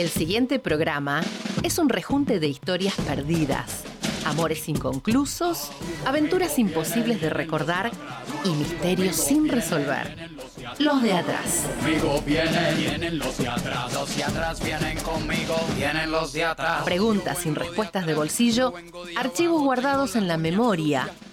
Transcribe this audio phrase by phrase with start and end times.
[0.00, 1.20] El siguiente programa
[1.62, 3.84] es un rejunte de historias perdidas,
[4.24, 5.70] amores inconclusos,
[6.06, 7.90] aventuras imposibles de recordar
[8.42, 10.30] y misterios sin resolver.
[10.78, 11.66] Los de atrás.
[11.82, 13.92] Conmigo vienen, vienen los de atrás.
[13.92, 16.82] Los de atrás vienen conmigo, vienen los de atrás.
[16.84, 18.72] Preguntas sin respuestas de bolsillo,
[19.16, 21.10] archivos guardados en la memoria,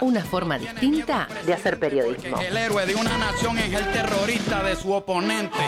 [0.00, 2.40] Una forma distinta de hacer periodismo.
[2.40, 5.58] El héroe de una nación es el terrorista de su oponente.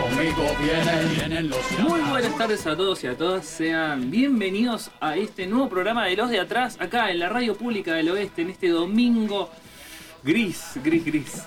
[0.00, 5.16] Conmigo vienen, vienen los Muy buenas tardes a todos y a todas, sean bienvenidos a
[5.16, 8.50] este nuevo programa de Los de Atrás, acá en la Radio Pública del Oeste, en
[8.50, 9.50] este domingo
[10.22, 11.42] gris, gris, gris.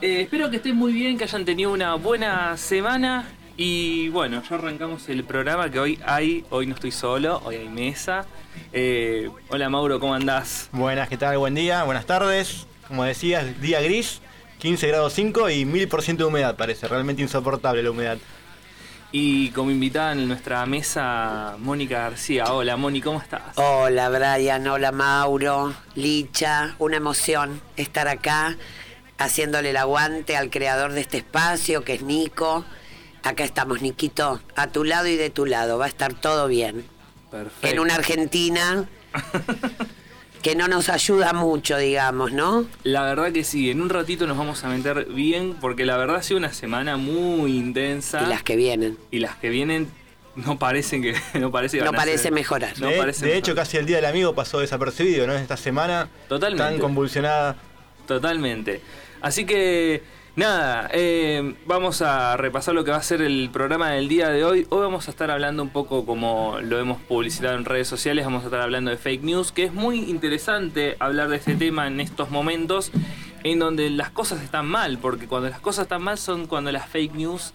[0.00, 3.26] Eh, espero que estén muy bien, que hayan tenido una buena semana
[3.60, 7.68] y bueno, ya arrancamos el programa que hoy hay, hoy no estoy solo, hoy hay
[7.68, 8.24] mesa.
[8.72, 10.68] Eh, hola Mauro, ¿cómo andás?
[10.70, 11.36] Buenas, ¿qué tal?
[11.38, 12.68] Buen día, buenas tardes.
[12.86, 14.20] Como decías, día gris,
[14.58, 18.18] 15 grados 5 y 1000% de humedad parece, realmente insoportable la humedad.
[19.10, 22.52] Y como invitada en nuestra mesa, Mónica García.
[22.52, 23.42] Hola Moni, ¿cómo estás?
[23.56, 28.56] Hola Brian, hola Mauro, Licha, una emoción estar acá
[29.18, 32.64] haciéndole el aguante al creador de este espacio que es Nico.
[33.28, 36.84] Acá estamos, Niquito, a tu lado y de tu lado, va a estar todo bien.
[37.30, 37.66] Perfecto.
[37.68, 38.88] En una Argentina
[40.42, 42.64] que no nos ayuda mucho, digamos, ¿no?
[42.84, 46.16] La verdad que sí, en un ratito nos vamos a meter bien porque la verdad
[46.16, 48.96] ha sido una semana muy intensa Y las que vienen.
[49.10, 49.88] y las que vienen
[50.36, 52.78] no parecen que no parece que No van a parece ser- mejorar.
[52.80, 55.34] No de parece de hecho, casi el día del amigo pasó desapercibido, ¿no?
[55.34, 56.64] Esta semana Totalmente.
[56.64, 57.56] tan convulsionada.
[58.06, 58.80] Totalmente.
[59.20, 60.02] Así que
[60.38, 64.44] nada, eh, vamos a repasar lo que va a ser el programa del día de
[64.44, 64.66] hoy.
[64.70, 68.44] Hoy vamos a estar hablando un poco como lo hemos publicitado en redes sociales, vamos
[68.44, 71.98] a estar hablando de fake news, que es muy interesante hablar de este tema en
[71.98, 72.92] estos momentos
[73.42, 76.88] en donde las cosas están mal, porque cuando las cosas están mal son cuando las
[76.88, 77.52] fake news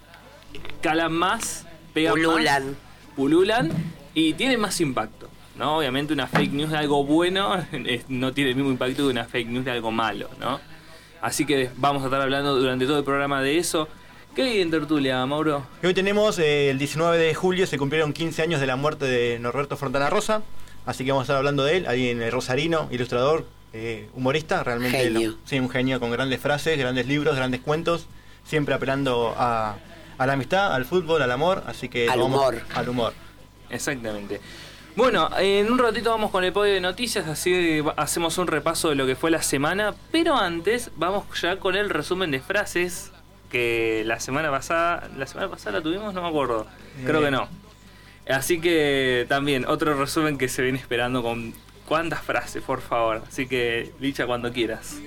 [0.81, 2.77] calan más, pegan más, Pululan.
[3.15, 3.71] pululan
[4.13, 5.29] y tienen más impacto.
[5.55, 5.77] ¿no?
[5.77, 7.65] Obviamente una fake news de algo bueno
[8.09, 10.72] no tiene el mismo impacto que una fake news de algo malo, ¿no?
[11.23, 13.87] Así que vamos a estar hablando durante todo el programa de eso.
[14.35, 15.65] ¿Qué hay en tertulia, Mauro?
[15.81, 19.05] Y hoy tenemos eh, el 19 de julio, se cumplieron 15 años de la muerte
[19.05, 20.41] de Norberto Fontana Rosa,
[20.85, 24.97] así que vamos a estar hablando de él, alguien eh, rosarino, ilustrador, eh, humorista, realmente
[24.97, 25.31] Genio.
[25.31, 28.07] lo- sí, un genio con grandes frases, grandes libros, grandes cuentos,
[28.43, 29.77] siempre apelando a,
[30.17, 32.61] a la amistad, al fútbol, al amor, así que Al vamos- humor.
[32.75, 33.13] al humor.
[33.69, 34.41] Exactamente.
[34.95, 38.95] Bueno, en un ratito vamos con el podio de noticias, así hacemos un repaso de
[38.95, 43.11] lo que fue la semana, pero antes vamos ya con el resumen de frases
[43.49, 46.67] que la semana pasada, la semana pasada la tuvimos, no me acuerdo,
[47.05, 47.47] creo que no.
[48.29, 51.55] Así que también otro resumen que se viene esperando con
[51.87, 53.21] cuántas frases, por favor.
[53.27, 54.97] Así que Licha cuando quieras.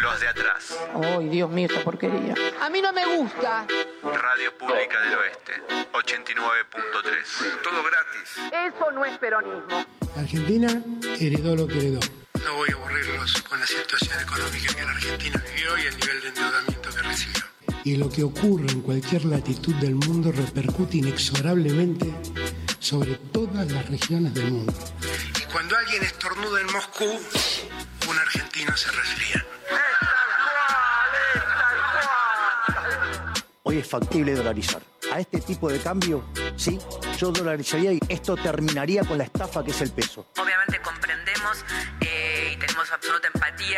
[0.00, 0.78] Los de atrás.
[0.94, 2.34] Ay, Dios mío, esta porquería.
[2.60, 3.66] A mí no me gusta.
[4.02, 5.52] Radio Pública del Oeste.
[5.92, 7.62] 89.3.
[7.62, 8.76] Todo gratis.
[8.76, 9.84] Eso no es peronismo.
[10.16, 10.68] Argentina
[11.20, 12.00] heredó lo que heredó.
[12.44, 16.20] No voy a aburrirlos con la situación económica que la Argentina vivió y el nivel
[16.22, 17.51] de endeudamiento que recibió.
[17.84, 22.14] Y lo que ocurre en cualquier latitud del mundo repercute inexorablemente
[22.78, 24.74] sobre todas las regiones del mundo.
[25.40, 27.04] Y cuando alguien estornuda en Moscú,
[28.08, 29.46] un argentino se resfría.
[33.64, 34.82] Hoy es factible dolarizar.
[35.12, 36.24] A este tipo de cambio,
[36.56, 36.78] sí,
[37.18, 40.26] yo dolarizaría y esto terminaría con la estafa que es el peso.
[40.38, 41.64] Obviamente comprendemos
[42.00, 43.28] eh, y tenemos absoluta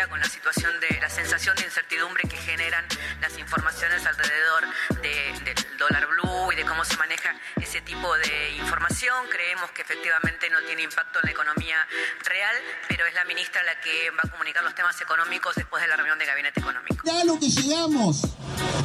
[0.08, 2.84] con la situación de la sensación de incertidumbre que generan
[3.20, 4.64] las informaciones alrededor
[5.02, 9.14] de- del dólar blue y de cómo se maneja ese tipo de información.
[9.30, 11.76] Creemos que efectivamente no tiene impacto en la economía
[12.24, 12.56] real,
[12.88, 15.96] pero es la ministra la que va a comunicar los temas económicos después de la
[15.96, 17.04] reunión de gabinete económico.
[17.06, 18.22] Ya lo que llegamos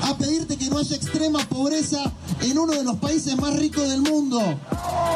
[0.03, 1.99] a pedirte que no haya extrema pobreza
[2.41, 4.41] en uno de los países más ricos del mundo.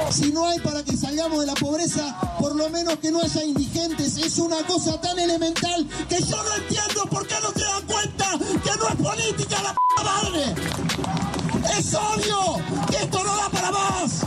[0.10, 3.44] Si no hay para que salgamos de la pobreza, por lo menos que no haya
[3.44, 4.18] indigentes.
[4.18, 8.26] Es una cosa tan elemental que yo no entiendo por qué no se dan cuenta
[8.40, 10.56] que no es política la p madre.
[11.78, 14.22] Es obvio que esto no da para más.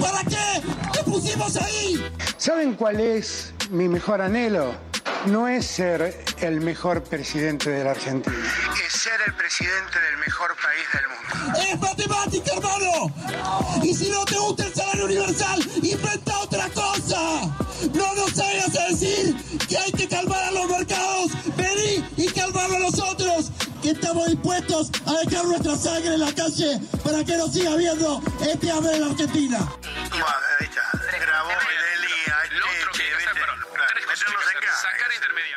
[0.00, 0.62] ¿Para qué?
[0.92, 2.02] ¿Qué pusimos ahí?
[2.36, 4.74] ¿Saben cuál es mi mejor anhelo?
[5.26, 8.36] No es ser el mejor presidente de la Argentina.
[8.86, 11.60] Es ser el presidente del mejor país del mundo.
[11.60, 13.82] Es matemática, hermano.
[13.82, 17.40] Y si no te gusta el salario universal, inventa otra cosa.
[17.94, 19.34] No nos vayas a decir
[19.66, 21.30] que hay que calmar a los mercados.
[21.56, 23.50] Vení y calmarlo a nosotros,
[23.82, 28.22] que estamos dispuestos a dejar nuestra sangre en la calle para que no siga habiendo
[28.40, 29.58] este hambre en la Argentina.
[30.60, 30.93] Ahí está.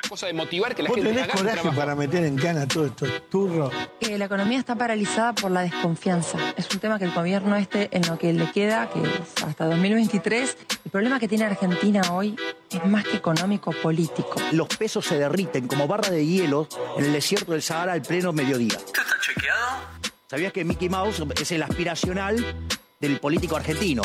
[0.09, 1.79] Cosa de motivar que la ¿Vos gente tenés haga su coraje trabajo.
[1.79, 3.73] para meter en cana a todos estos turros?
[4.01, 6.37] Eh, la economía está paralizada por la desconfianza.
[6.55, 9.65] Es un tema que el gobierno este, en lo que le queda, que es hasta
[9.65, 12.35] 2023, el problema que tiene Argentina hoy
[12.69, 14.35] es más que económico, político.
[14.51, 16.67] Los pesos se derriten como barra de hielo
[16.97, 18.77] en el desierto del Sahara al pleno mediodía.
[18.77, 19.97] ¿Esto está chequeado?
[20.29, 22.43] ¿Sabías que Mickey Mouse es el aspiracional
[22.99, 24.01] del político argentino?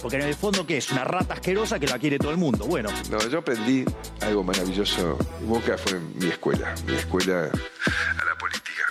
[0.00, 0.90] Porque en el fondo, ¿qué es?
[0.90, 2.66] Una rata asquerosa que la quiere todo el mundo.
[2.66, 3.84] Bueno, No, yo aprendí
[4.20, 5.16] algo maravilloso.
[5.42, 8.84] Boca fue mi escuela, mi escuela a la política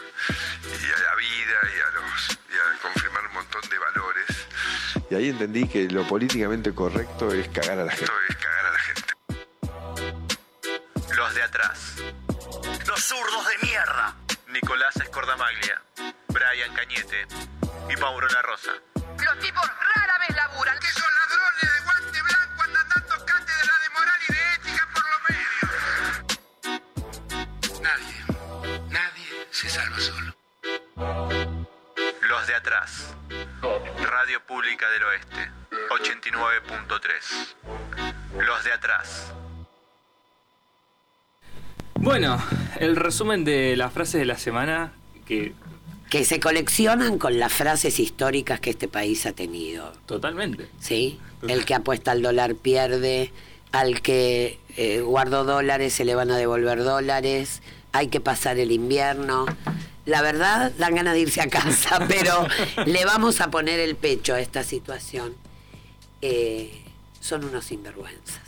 [0.66, 5.08] y a la vida y a, los, y a confirmar un montón de valores.
[5.12, 8.12] Y ahí entendí que lo políticamente correcto es cagar a la gente.
[8.30, 9.14] Es cagar a la gente.
[11.16, 11.96] Los de atrás.
[12.88, 14.16] Los zurdos de mierda.
[14.52, 15.82] Nicolás Escordamaglia,
[16.30, 17.28] Brian Cañete
[17.90, 18.72] y Mauro La Rosa.
[18.96, 20.78] Los tipos rara vez laburan.
[20.80, 25.04] Que son ladrones de guante blanco andan dando cátedra de moral y de ética por
[25.12, 25.72] los medios.
[27.82, 28.18] Nadie,
[28.90, 30.36] nadie se salva solo.
[32.22, 33.16] Los de atrás.
[34.10, 35.52] Radio Pública del Oeste,
[35.90, 37.56] 89.3.
[38.46, 39.34] Los de atrás.
[41.96, 42.38] Bueno,
[42.80, 44.92] el resumen de las frases de la semana
[45.26, 45.54] que
[46.14, 49.94] Que se coleccionan con las frases históricas que este país ha tenido.
[50.06, 50.68] totalmente.
[50.80, 51.20] ¿Sí?
[51.48, 53.32] El que apuesta al dólar pierde,
[53.72, 57.64] al que eh, guardó dólares se le van a devolver dólares,
[57.94, 59.48] hay que pasar el invierno.
[60.06, 62.46] La verdad, dan ganas de irse a casa, pero
[62.86, 65.34] le vamos a poner el pecho a esta situación.
[66.22, 66.80] Eh,
[67.22, 68.40] son unos sinvergüenzas.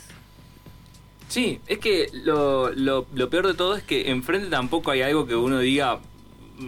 [1.28, 5.26] Sí, es que lo, lo, lo peor de todo es que enfrente tampoco hay algo
[5.26, 5.98] que uno diga,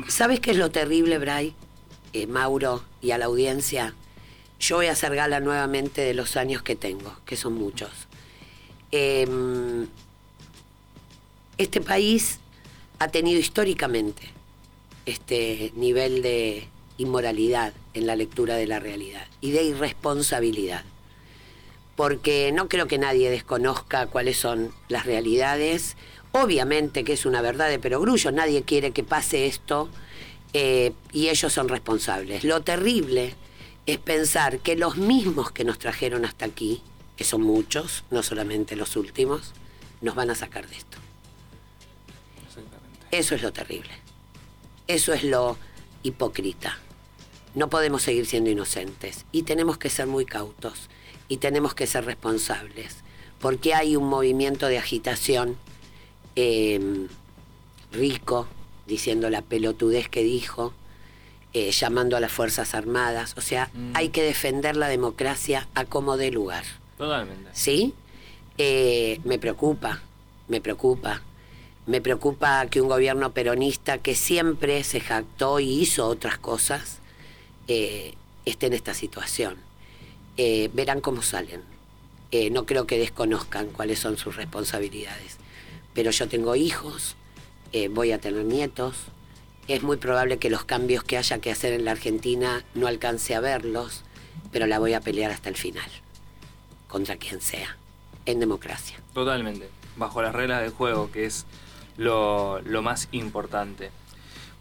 [0.08, 1.54] ¿Sabes qué es lo terrible, Bray?
[2.12, 3.94] Eh, Mauro y a la audiencia.
[4.60, 7.90] Yo voy a hacer gala nuevamente de los años que tengo, que son muchos.
[8.90, 9.86] Em,
[11.56, 12.38] este país
[12.98, 14.28] ha tenido históricamente
[15.06, 16.68] este nivel de
[16.98, 20.84] inmoralidad en la lectura de la realidad y de irresponsabilidad.
[21.96, 25.96] Porque no creo que nadie desconozca cuáles son las realidades.
[26.32, 29.88] Obviamente que es una verdad de perogrullo, nadie quiere que pase esto
[30.52, 32.44] eh, y ellos son responsables.
[32.44, 33.34] Lo terrible
[33.86, 36.82] es pensar que los mismos que nos trajeron hasta aquí,
[37.16, 39.52] que son muchos, no solamente los últimos,
[40.00, 40.98] nos van a sacar de esto.
[43.10, 43.90] Eso es lo terrible.
[44.86, 45.56] Eso es lo
[46.02, 46.78] hipócrita.
[47.54, 50.90] No podemos seguir siendo inocentes y tenemos que ser muy cautos
[51.28, 52.96] y tenemos que ser responsables
[53.40, 55.56] porque hay un movimiento de agitación
[56.40, 57.08] eh,
[57.90, 58.46] rico
[58.86, 60.72] diciendo la pelotudez que dijo,
[61.52, 63.34] eh, llamando a las Fuerzas Armadas.
[63.36, 66.64] O sea, hay que defender la democracia a como dé lugar.
[66.96, 67.50] totalmente.
[67.52, 67.92] ¿Sí?
[68.56, 70.00] Eh, me preocupa,
[70.46, 71.22] me preocupa.
[71.86, 76.98] Me preocupa que un gobierno peronista que siempre se jactó y hizo otras cosas
[77.66, 78.14] eh,
[78.44, 79.56] esté en esta situación.
[80.72, 81.62] Verán cómo salen.
[82.52, 85.38] No creo que desconozcan cuáles son sus responsabilidades.
[85.98, 87.16] Pero yo tengo hijos,
[87.72, 88.94] eh, voy a tener nietos.
[89.66, 93.34] Es muy probable que los cambios que haya que hacer en la Argentina no alcance
[93.34, 94.04] a verlos,
[94.52, 95.90] pero la voy a pelear hasta el final,
[96.86, 97.76] contra quien sea,
[98.26, 99.00] en democracia.
[99.12, 99.70] Totalmente.
[99.96, 101.46] Bajo las reglas del juego, que es
[101.96, 103.90] lo, lo más importante.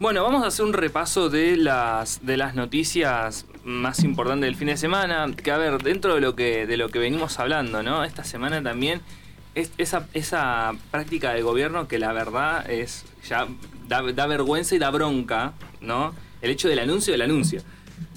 [0.00, 4.66] Bueno, vamos a hacer un repaso de las, de las noticias más importantes del fin
[4.66, 5.32] de semana.
[5.36, 8.02] Que a ver, dentro de lo que, de lo que venimos hablando, ¿no?
[8.02, 9.02] Esta semana también
[9.54, 13.46] es esa, esa práctica del gobierno que la verdad es ya
[13.88, 16.14] da, da vergüenza y da bronca, ¿no?
[16.42, 17.62] El hecho del anuncio del anuncio.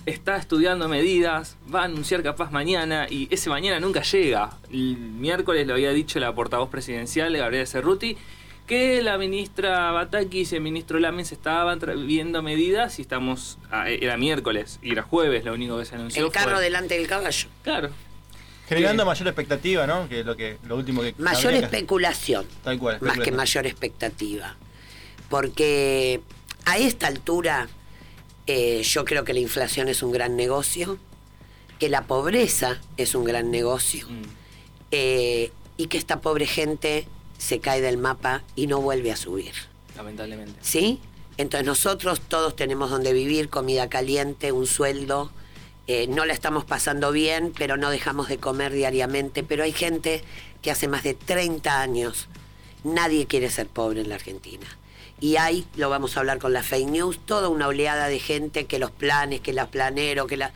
[0.06, 4.52] Está estudiando medidas, va a anunciar capaz mañana y ese mañana nunca llega.
[4.72, 8.18] El miércoles lo había dicho la portavoz presidencial, Gabriela Cerruti,
[8.68, 14.80] que la ministra Batakis y el ministro Lames estaban viendo medidas y estamos, era miércoles
[14.82, 17.50] y era jueves, lo único que se anunció El carro fue- delante del caballo.
[17.64, 17.90] Claro.
[18.76, 20.08] Generando mayor expectativa, ¿no?
[20.08, 22.46] Que lo que lo último que Mayor especulación.
[22.64, 23.00] Tal cual.
[23.02, 24.56] más que mayor expectativa.
[25.30, 26.22] Porque
[26.66, 27.68] a esta altura
[28.48, 30.98] eh, yo creo que la inflación es un gran negocio,
[31.80, 34.08] que la pobreza es un gran negocio
[34.92, 39.54] eh, y que esta pobre gente se cae del mapa y no vuelve a subir.
[39.98, 40.60] Lamentablemente.
[40.62, 41.02] ¿Sí?
[41.38, 45.32] Entonces nosotros todos tenemos donde vivir, comida caliente, un sueldo.
[45.88, 49.44] Eh, no la estamos pasando bien, pero no dejamos de comer diariamente.
[49.44, 50.24] Pero hay gente
[50.62, 52.28] que hace más de 30 años
[52.84, 54.68] nadie quiere ser pobre en la Argentina.
[55.20, 58.66] Y hay, lo vamos a hablar con la fake news, toda una oleada de gente
[58.66, 60.52] que los planes, que las planero, que la...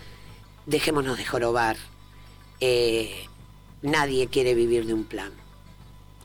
[0.65, 1.77] Dejémonos de jorobar.
[2.60, 3.27] Eh,
[3.84, 5.32] nadie quiere vivir de un plan.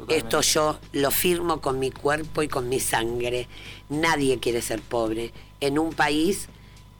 [0.08, 3.48] Esto yo lo firmo con mi cuerpo y con mi sangre.
[3.90, 6.48] Nadie quiere ser pobre en un país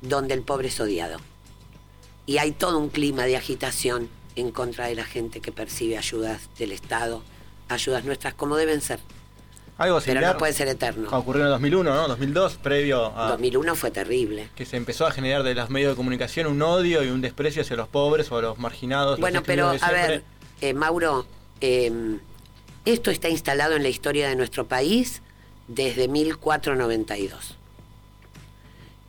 [0.02, 1.18] donde el pobre es odiado.
[2.30, 6.48] Y hay todo un clima de agitación en contra de la gente que percibe ayudas
[6.60, 7.24] del Estado,
[7.68, 9.00] ayudas nuestras como deben ser.
[9.78, 11.08] Algo Pero similar no puede ser eterno.
[11.10, 12.06] ocurrió en el 2001, ¿no?
[12.06, 14.48] 2002, previo a 2001 fue terrible.
[14.54, 17.62] que se empezó a generar de los medios de comunicación un odio y un desprecio
[17.62, 19.18] hacia los pobres o a los marginados.
[19.18, 20.22] los Bueno, pero a ver,
[20.60, 21.26] eh, Mauro,
[21.60, 21.90] eh,
[22.84, 25.20] esto está instalado en la historia de nuestro país
[25.66, 27.56] desde 1492.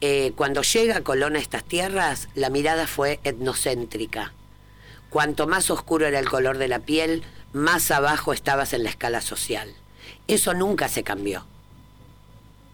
[0.02, 4.34] Eh, cuando llega Colón a estas tierras, la mirada fue etnocéntrica.
[5.10, 9.22] Cuanto más oscuro era el color de la piel, más abajo estabas en la escala
[9.22, 9.74] social.
[10.28, 11.46] Eso nunca se cambió.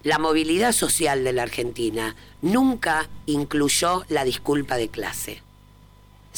[0.04, 5.42] La movilidad social de la Argentina nunca incluyó la disculpa de clase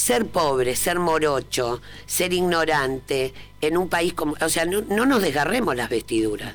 [0.00, 4.35] ser pobre, ser morocho, ser ignorante en un país como...
[4.40, 6.54] O sea, no, no nos desgarremos las vestiduras.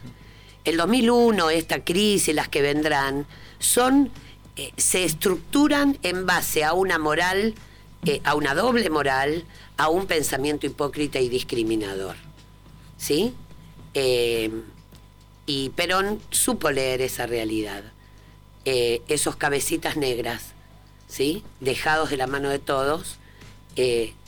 [0.63, 3.25] El 2001, esta crisis, las que vendrán,
[3.59, 4.11] son...
[4.57, 7.55] eh, se estructuran en base a una moral,
[8.05, 9.43] eh, a una doble moral,
[9.75, 12.15] a un pensamiento hipócrita y discriminador.
[12.97, 13.33] ¿Sí?
[13.93, 14.49] Eh,
[15.45, 17.83] y Perón supo leer esa realidad.
[18.63, 20.53] Esos cabecitas negras,
[21.07, 21.43] ¿sí?
[21.59, 23.19] Dejados de la mano de todos,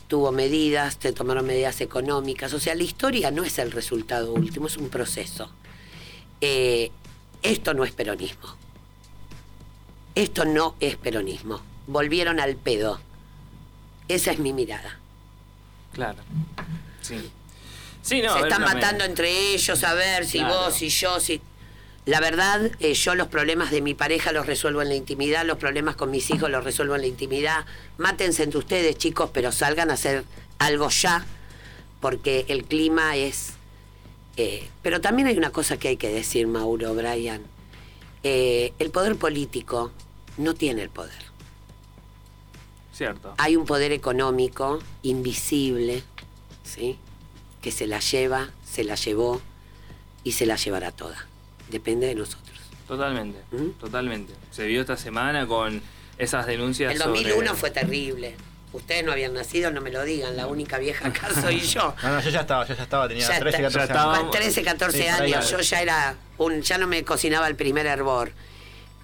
[0.07, 2.53] tuvo medidas, se tomaron medidas económicas.
[2.53, 5.49] O sea, la historia no es el resultado último, es un proceso.
[6.39, 8.56] Esto no es peronismo.
[10.17, 11.61] Esto no es peronismo.
[11.85, 12.99] Volvieron al pedo.
[14.07, 14.97] Esa es mi mirada.
[15.93, 16.17] Claro.
[17.01, 17.29] Sí.
[18.01, 20.55] Sí, no, Se están me- matando entre ellos a ver si Claro.
[20.55, 21.39] vos, si yo, si...
[22.05, 25.57] La verdad, eh, yo los problemas de mi pareja los resuelvo en la intimidad, los
[25.59, 27.65] problemas con mis hijos los resuelvo en la intimidad.
[27.97, 30.23] Mátense entre ustedes, chicos, pero salgan a hacer
[30.57, 31.25] algo ya,
[31.99, 33.51] porque el clima es...
[34.37, 37.41] eh, pero también hay una cosa que hay que decir, Mauro, Brian.
[38.23, 39.91] Eh, el poder político
[40.37, 41.27] no tiene el poder.
[42.93, 43.35] Cierto.
[43.37, 46.03] Hay un poder económico invisible,
[46.63, 46.97] ¿sí?
[47.61, 49.41] Que se la lleva, se la llevó
[50.23, 51.27] y se la llevará toda.
[51.69, 52.57] Depende de nosotros.
[52.87, 53.71] Totalmente, ¿Mm?
[53.79, 54.33] totalmente.
[54.51, 55.81] Se vio esta semana con
[56.17, 58.35] esas denuncias El sobre- 2001 fue terrible.
[58.73, 60.35] Ustedes no habían nacido, no me lo digan.
[60.35, 61.93] La única vieja acá soy yo.
[62.01, 64.19] No, no, yo ya estaba, yo ya estaba, tenía Ya 13, está- 14 años.
[64.19, 67.47] Con 13, 14 Sí, por ahí años, yo ya era un, ya no me cocinaba
[67.47, 68.31] el primer hervor.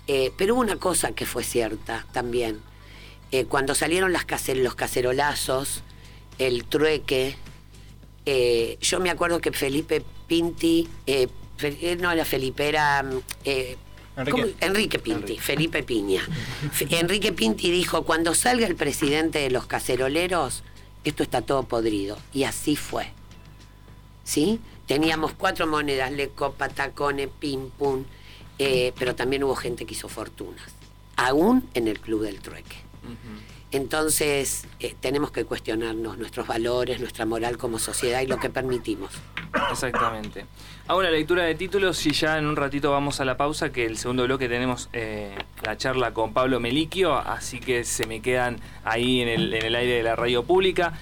[0.08, 2.60] Eh, pero hubo una cosa que fue cierta también.
[3.32, 5.82] Eh, cuando salieron las cacer- los cacerolazos,
[6.40, 7.36] el trueque,
[8.26, 10.88] eh, yo me acuerdo que Felipe Pinti,
[11.58, 13.22] Fe- no era Felipe, era mm,
[14.18, 14.56] Enrique.
[14.60, 16.22] Enrique Pinti, Felipe Piña.
[16.90, 20.64] Enrique Pinti dijo, cuando salga el presidente de los caceroleros,
[21.04, 22.18] esto está todo podrido.
[22.34, 23.08] Y así fue.
[24.24, 24.60] ¿sí?
[24.88, 28.04] Teníamos cuatro monedas, leco, patacone, pim, pum,
[28.64, 30.64] eh, pero también hubo gente que hizo fortunas,
[31.18, 32.78] aún en el Club del Trueque.
[33.72, 39.12] Entonces, eh, tenemos que cuestionarnos nuestros valores, nuestra moral como sociedad y lo que permitimos.
[39.72, 40.46] Exactamente.
[40.88, 43.86] Hago una lectura de títulos y ya en un ratito vamos a la pausa, que
[43.86, 48.62] el segundo bloque tenemos eh, la charla con Pablo Meliquio, así que se me quedan
[48.84, 50.94] ahí en el, en el aire de la radio pública.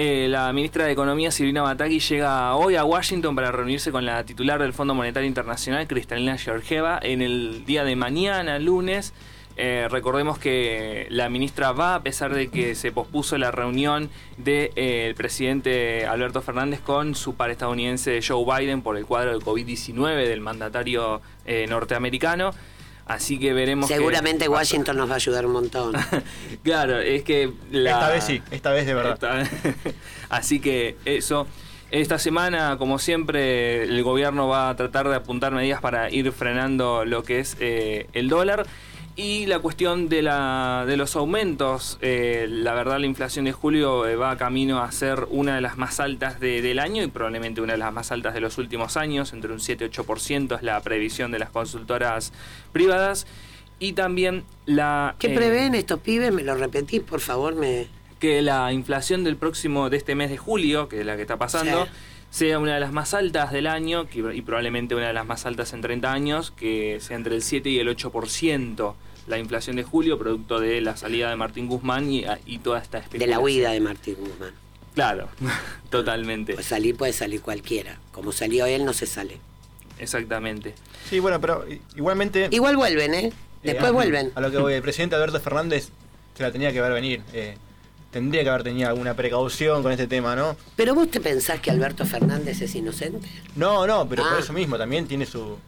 [0.00, 4.22] Eh, la ministra de Economía, Silvina Bataki, llega hoy a Washington para reunirse con la
[4.22, 9.12] titular del Fondo Monetario Internacional, Cristalina Georgieva, en el día de mañana, lunes.
[9.56, 15.16] Eh, recordemos que la ministra va, a pesar de que se pospuso la reunión del
[15.16, 20.40] presidente Alberto Fernández con su par estadounidense Joe Biden por el cuadro del COVID-19 del
[20.40, 22.52] mandatario eh, norteamericano.
[23.08, 23.88] Así que veremos.
[23.88, 25.94] que- Seguramente Washington nos va a ayudar un montón.
[26.62, 29.40] Claro, es que la- Esta vez sí, esta vez de verdad.
[29.42, 29.90] Esta-
[30.28, 31.46] Así que eso.
[31.90, 37.06] Esta semana, como siempre, el gobierno va a tratar de apuntar medidas para ir frenando
[37.06, 38.66] lo que es eh, el dólar.
[39.20, 44.06] Y la cuestión de, la, de los aumentos, eh, la verdad la inflación de julio
[44.06, 47.72] eh, va camino a ser una de las más altas del año y probablemente una
[47.72, 50.80] de las más altas de los últimos años, entre un 7 y 8% es la
[50.82, 52.32] previsión de las consultoras
[52.70, 53.26] privadas.
[53.80, 55.16] Y también la...
[55.18, 56.32] ¿Qué prevén estos pibes?
[56.32, 57.56] ¿Me lo repetís, por favor?
[57.56, 57.88] me
[58.20, 61.36] Que la inflación del próximo, de este mes de julio, que es la que está
[61.36, 61.88] pasando
[62.30, 65.72] sea una de las más altas del año y probablemente una de las más altas
[65.72, 68.94] en 30 años, que sea entre el 7 y el 8%
[69.28, 72.98] la inflación de julio, producto de la salida de Martín Guzmán y, y toda esta
[72.98, 74.52] especie De la huida de Martín Guzmán.
[74.94, 75.28] Claro,
[75.90, 76.54] totalmente.
[76.54, 77.98] Pues salir puede salir cualquiera.
[78.12, 79.38] Como salió él, no se sale.
[79.98, 80.74] Exactamente.
[81.08, 81.64] Sí, bueno, pero
[81.96, 82.48] igualmente...
[82.50, 83.32] Igual vuelven, ¿eh?
[83.62, 84.32] Después Eh, vuelven.
[84.34, 85.88] A lo que voy, el presidente Alberto Fernández
[86.36, 87.22] se la tenía que ver venir.
[87.32, 87.56] eh,
[88.10, 90.56] tendría que haber tenido alguna precaución con este tema, ¿no?
[90.76, 93.28] ¿Pero vos te pensás que Alberto Fernández es inocente?
[93.54, 94.38] No, no, pero por Ah.
[94.40, 95.58] eso mismo también tiene su,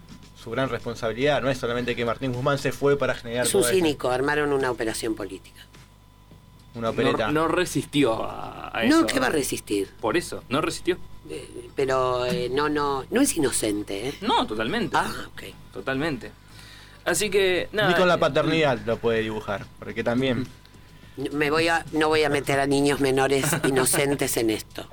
[0.43, 1.43] su gran responsabilidad.
[1.43, 4.71] No es solamente que Martín Guzmán se fue para generar Es un cínico, armaron una
[4.71, 5.61] operación política.
[6.75, 7.27] una opereta.
[7.27, 9.01] No, no resistió a, a eso.
[9.01, 9.91] No, ¿qué va a resistir?
[10.01, 10.99] Por eso, no resistió.
[11.77, 14.15] Pero eh, no, no, no es inocente, ¿eh?
[14.23, 14.97] No, totalmente.
[14.97, 15.43] Ah, ok.
[15.73, 16.33] Totalmente.
[17.05, 17.91] Así que, nada.
[17.91, 20.47] Ni con la eh, paternidad lo puede dibujar, porque también...
[21.33, 24.87] Me voy a, no voy a meter a niños menores inocentes en esto.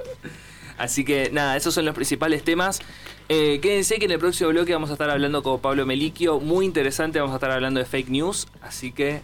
[0.77, 2.82] Así que nada, esos son los principales temas.
[3.29, 6.39] Eh, quédense que en el próximo bloque vamos a estar hablando con Pablo Meliquio.
[6.39, 8.48] Muy interesante, vamos a estar hablando de fake news.
[8.62, 9.22] Así que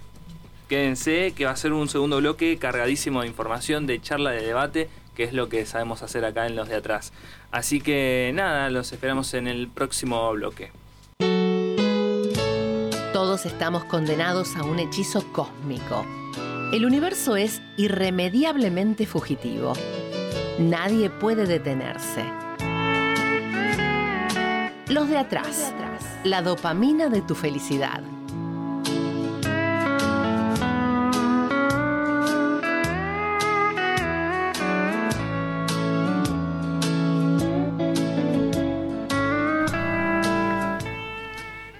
[0.68, 4.90] quédense que va a ser un segundo bloque cargadísimo de información, de charla, de debate,
[5.16, 7.14] que es lo que sabemos hacer acá en los de atrás.
[7.52, 10.72] Así que nada, los esperamos en el próximo bloque.
[13.14, 16.06] Todos estamos condenados a un hechizo cósmico.
[16.74, 19.74] El universo es irremediablemente fugitivo.
[20.60, 22.24] Nadie puede detenerse.
[24.94, 25.74] Los de atrás.
[26.24, 28.04] La dopamina de tu felicidad.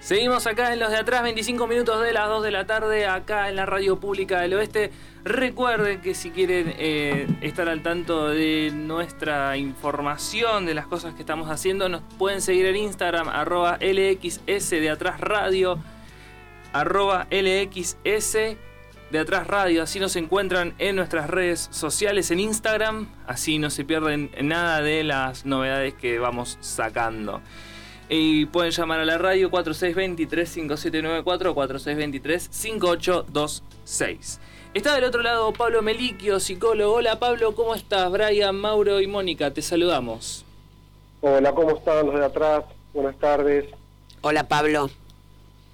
[0.04, 3.48] Seguimos acá en los de atrás, 25 minutos de las 2 de la tarde, acá
[3.48, 4.90] en la Radio Pública del Oeste.
[5.24, 11.20] Recuerden que si quieren eh, estar al tanto de nuestra información, de las cosas que
[11.20, 15.78] estamos haciendo, nos pueden seguir en Instagram, arroba LXS de atrás radio,
[16.74, 18.32] arroba LXS
[19.10, 19.82] de atrás radio.
[19.82, 25.02] Así nos encuentran en nuestras redes sociales en Instagram, así no se pierden nada de
[25.02, 27.40] las novedades que vamos sacando.
[28.08, 34.38] Y pueden llamar a la radio 4623-5794 4623-5826.
[34.74, 36.94] Está del otro lado Pablo Meliquio, psicólogo.
[36.94, 38.10] Hola Pablo, ¿cómo estás?
[38.10, 40.44] Brian, Mauro y Mónica, te saludamos.
[41.20, 42.64] Hola, ¿cómo están los de atrás?
[42.92, 43.66] Buenas tardes.
[44.20, 44.90] Hola Pablo.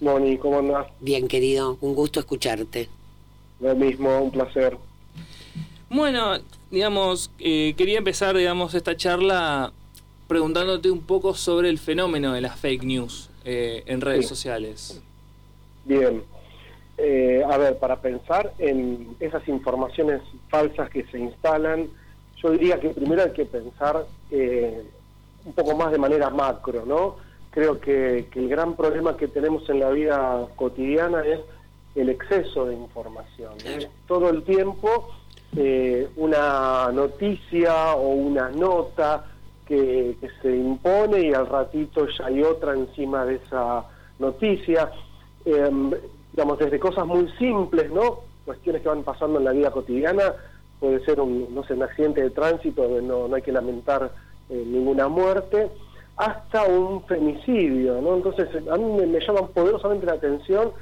[0.01, 0.87] Moni, ¿cómo andás?
[1.01, 2.89] Bien, querido, un gusto escucharte.
[3.61, 4.77] Lo mismo, un placer.
[5.91, 6.39] Bueno,
[6.71, 9.73] digamos, eh, quería empezar, digamos, esta charla
[10.31, 14.29] preguntándote un poco sobre el fenómeno de las fake news eh, en redes Sí.
[14.29, 15.03] sociales.
[15.85, 16.23] Bien.
[16.99, 21.89] Eh, a ver, para pensar en esas informaciones falsas que se instalan,
[22.41, 24.85] yo diría que primero hay que pensar eh,
[25.45, 27.17] un poco más de manera macro, ¿no?
[27.51, 31.41] Creo que, que el gran problema que tenemos en la vida cotidiana es
[31.97, 33.55] el exceso de información.
[33.65, 33.89] ¿eh?
[34.07, 35.09] Todo el tiempo
[35.57, 39.25] eh, una noticia o una nota
[39.71, 43.85] que, se impone y al ratito ya hay otra encima de esa
[44.19, 44.91] noticia.
[45.45, 45.93] Em,
[46.33, 48.21] digamos, desde cosas muy simples, ¿no?
[48.45, 50.35] Cuestiones que van pasando en la vida cotidiana,
[50.81, 54.11] puede ser un, no sé, un accidente de tránsito no, no hay que lamentar
[54.49, 55.71] eh, ninguna muerte,
[56.17, 58.17] hasta un femicidio, ¿no?
[58.17, 60.73] Entonces, a mí me, me llama poderosamente la atención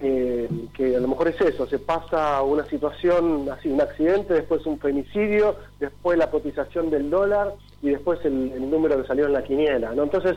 [0.00, 4.64] eh, que a lo mejor es eso, se pasa una situación así, un accidente, después
[4.66, 9.34] un femicidio, después la cotización del dólar y después el, el número que salió en
[9.34, 10.02] la quiniela, ¿no?
[10.04, 10.36] Entonces,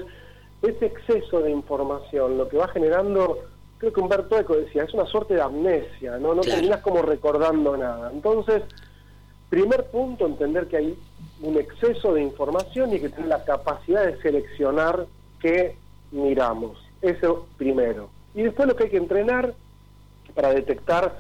[0.62, 3.38] ese exceso de información lo que va generando,
[3.78, 6.34] creo que Humberto Eco decía, es una suerte de amnesia, ¿no?
[6.36, 6.56] No Claro.
[6.60, 8.12] terminas como recordando nada.
[8.14, 8.64] Entonces,
[9.50, 10.98] primer punto, entender que hay
[11.42, 15.06] un exceso de información y que tener la capacidad de seleccionar
[15.40, 15.76] qué
[16.12, 16.78] miramos.
[17.02, 18.10] Eso primero.
[18.36, 19.54] Y después lo que hay que entrenar
[20.34, 21.16] para detectar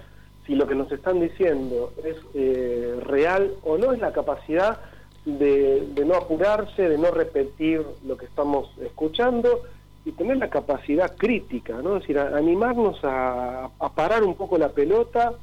[0.45, 4.79] si lo que nos están diciendo es eh, real o no es la capacidad
[5.25, 9.61] de, de no apurarse, de no repetir lo que estamos escuchando
[10.05, 11.95] y tener la capacidad crítica, ¿no?
[11.95, 15.33] Es decir, animarnos a, a parar un poco la pelota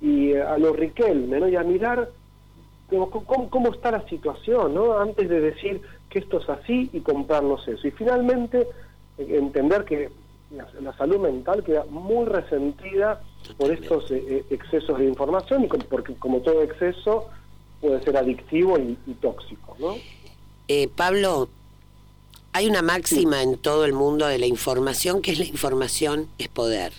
[0.00, 1.48] y a lo Riquelme, ¿no?
[1.48, 2.10] Y a mirar
[2.90, 4.98] cómo, cómo está la situación, ¿no?
[4.98, 7.86] Antes de decir que esto es así y comprarnos eso.
[7.86, 8.66] Y finalmente,
[9.16, 10.10] eh, entender que
[10.50, 13.22] la, salud mental queda muy resentida
[13.56, 17.28] por estos eh, eh, excesos de información y porque como todo exceso
[17.80, 19.96] puede ser adictivo y, tóxico, ¿no?
[20.94, 21.48] Pablo,
[22.52, 26.48] hay una máxima en todo el mundo de la información que es la información es
[26.48, 26.92] poder.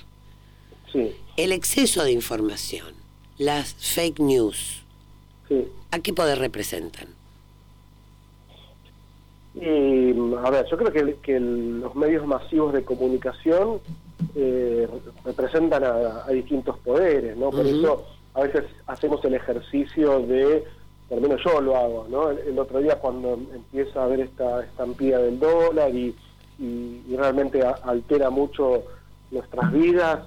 [0.92, 1.16] Sí.
[1.38, 2.94] El exceso de información,
[3.38, 4.84] las fake news,
[5.92, 7.21] ¿a qué poder representan?
[9.54, 10.12] Y,
[10.44, 13.80] a ver, yo creo que, que los medios masivos de comunicación
[14.36, 14.88] eh,
[15.26, 17.50] representan a, distintos poderes, ¿no?
[17.50, 20.64] Por eso a veces hacemos el ejercicio de,
[21.12, 22.30] al menos yo lo hago, ¿no?
[22.30, 26.16] El, otro día cuando empieza a ver esta estampida del dólar y,
[26.60, 28.84] y, realmente altera mucho
[29.32, 30.20] nuestras vidas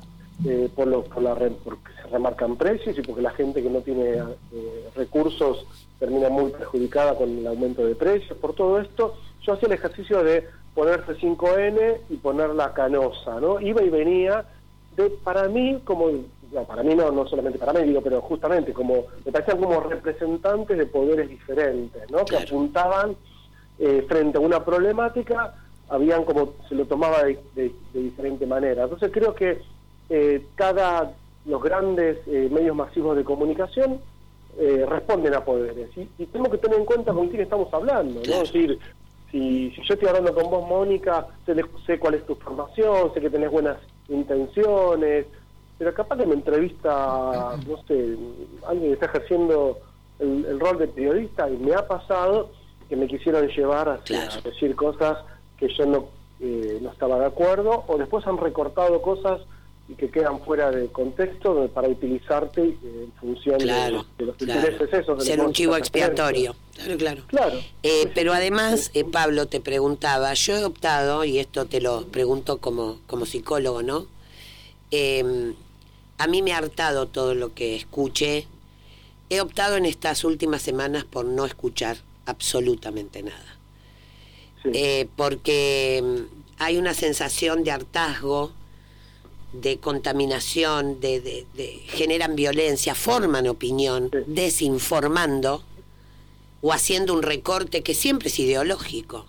[0.45, 3.81] eh, por, lo, por la, porque se remarcan precios y porque la gente que no
[3.81, 4.19] tiene
[4.53, 5.67] eh, recursos
[5.99, 8.37] termina muy perjudicada con el aumento de precios.
[8.39, 13.61] Por todo esto, yo hacía el ejercicio de ponerse 5N y poner la canosa, ¿no?
[13.61, 14.45] Iba y venía
[14.97, 16.11] de, para mí, como,
[16.53, 19.81] no, para mí no, no solamente para mí, digo, pero justamente como, me parecían como
[19.81, 22.25] representantes de poderes diferentes, ¿no?
[22.25, 23.17] Que apuntaban
[23.79, 25.55] eh, frente a una problemática,
[25.89, 28.85] habían como, se lo tomaba de, diferente manera.
[28.85, 29.61] Entonces creo que
[30.09, 31.13] eh, cada,
[31.47, 34.01] los grandes eh, medios masivos de comunicación
[34.59, 35.91] eh, responden a poderes.
[35.97, 38.43] Y, tenemos que tener en cuenta con quién estamos hablando, ¿no?
[38.43, 38.79] Es decir,
[39.31, 41.27] si, yo estoy hablando con vos, Mónica,
[41.87, 45.27] sé, cuál es tu formación, sé que tenés buenas intenciones,
[45.77, 48.17] pero capaz que me entrevista, no sé,
[48.67, 49.79] alguien que está ejerciendo
[50.21, 52.51] el, rol de periodista y me ha pasado
[52.89, 54.01] que me quisieron llevar a,
[54.45, 55.19] decir cosas
[55.57, 56.07] que yo no,
[56.39, 59.41] eh, no estaba de acuerdo, o después han recortado cosas
[59.89, 65.25] y que quedan fuera de contexto para utilizarte eh, en función de, los intereses esos.
[65.25, 66.57] Ser un chivo expiatorio.
[66.75, 67.23] Claro, claro.
[67.27, 67.59] claro.
[67.83, 72.59] Eh, pero además, eh, Pablo, te preguntaba, yo he optado, y esto te lo pregunto
[72.59, 74.07] como, como psicólogo, ¿no?
[74.91, 75.55] Em,
[76.17, 78.47] a mí me ha hartado todo lo que escuché.
[79.29, 83.59] He optado en estas últimas semanas por no escuchar absolutamente nada.
[85.17, 86.27] porque em,
[86.59, 88.53] hay una sensación de hartazgo
[89.61, 91.47] de contaminación, de,
[91.87, 95.63] generan violencia, forman opinión, desinformando
[96.61, 99.27] o haciendo un recorte que siempre es ideológico.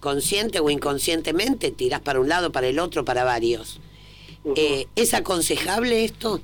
[0.00, 3.80] Consciente o inconscientemente tiras para un lado, para el otro, para varios.
[4.54, 6.40] Eh, ¿Es aconsejable esto?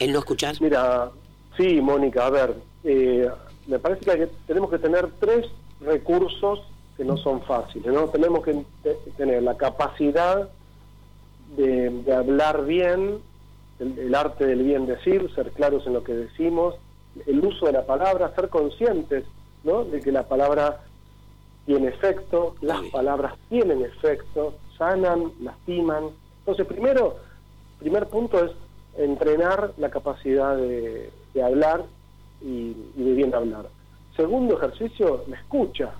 [0.00, 0.56] El no escuchar.
[0.60, 1.10] Mira,
[1.56, 3.28] sí, Mónica, a ver, eh,
[3.66, 5.46] me parece que tenemos que tener tres
[5.80, 6.60] recursos
[6.96, 8.08] que no son fáciles, ¿no?
[8.08, 8.64] Tenemos que
[9.16, 10.48] tener la capacidad
[11.56, 13.20] de, hablar bien,
[13.78, 16.74] el, arte del bien decir, ser claros en lo que decimos,
[17.26, 19.24] el uso de la palabra, ser conscientes
[19.64, 19.84] ¿no?
[19.84, 20.80] de que la palabra
[21.66, 26.10] tiene efecto, las palabras tienen efecto, sanan, lastiman.
[26.40, 27.16] Entonces, primero,
[27.78, 28.52] primer punto es
[28.96, 31.10] entrenar la capacidad de,
[31.42, 31.84] hablar
[32.40, 33.66] y, de bien hablar.
[34.16, 35.92] Segundo ejercicio, la escucha.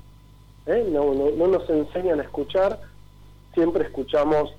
[0.66, 0.88] ¿eh?
[0.90, 2.80] No, no, no nos enseñan a escuchar,
[3.54, 4.52] siempre escuchamos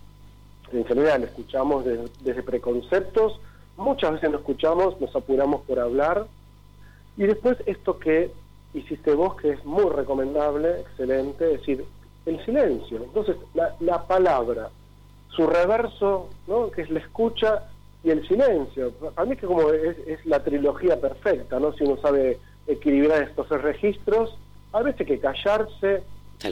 [0.72, 3.40] en general escuchamos desde preconceptos,
[3.78, 6.28] muchas veces no escuchamos, nos apuramos por hablar,
[7.18, 8.32] y después esto que
[8.74, 11.86] hiciste vos, que es muy recomendable, excelente, es decir,
[12.26, 13.04] el silencio.
[13.04, 13.36] Entonces,
[13.80, 14.70] la, palabra,
[15.30, 16.70] su reverso, ¿no?
[16.72, 17.64] que es la escucha
[18.04, 18.92] y el silencio.
[18.92, 21.74] Para mí es que como es, la trilogía perfecta, ¿no?
[21.74, 24.38] Si uno sabe equilibrar estos registros,
[24.72, 26.04] a veces hay que callarse,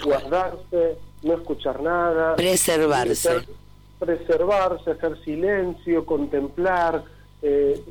[0.03, 2.35] guardarse, no escuchar nada.
[2.35, 3.45] Preservarse
[3.99, 7.03] preservarse, hacer silencio, contemplar.
[7.41, 7.81] Eh,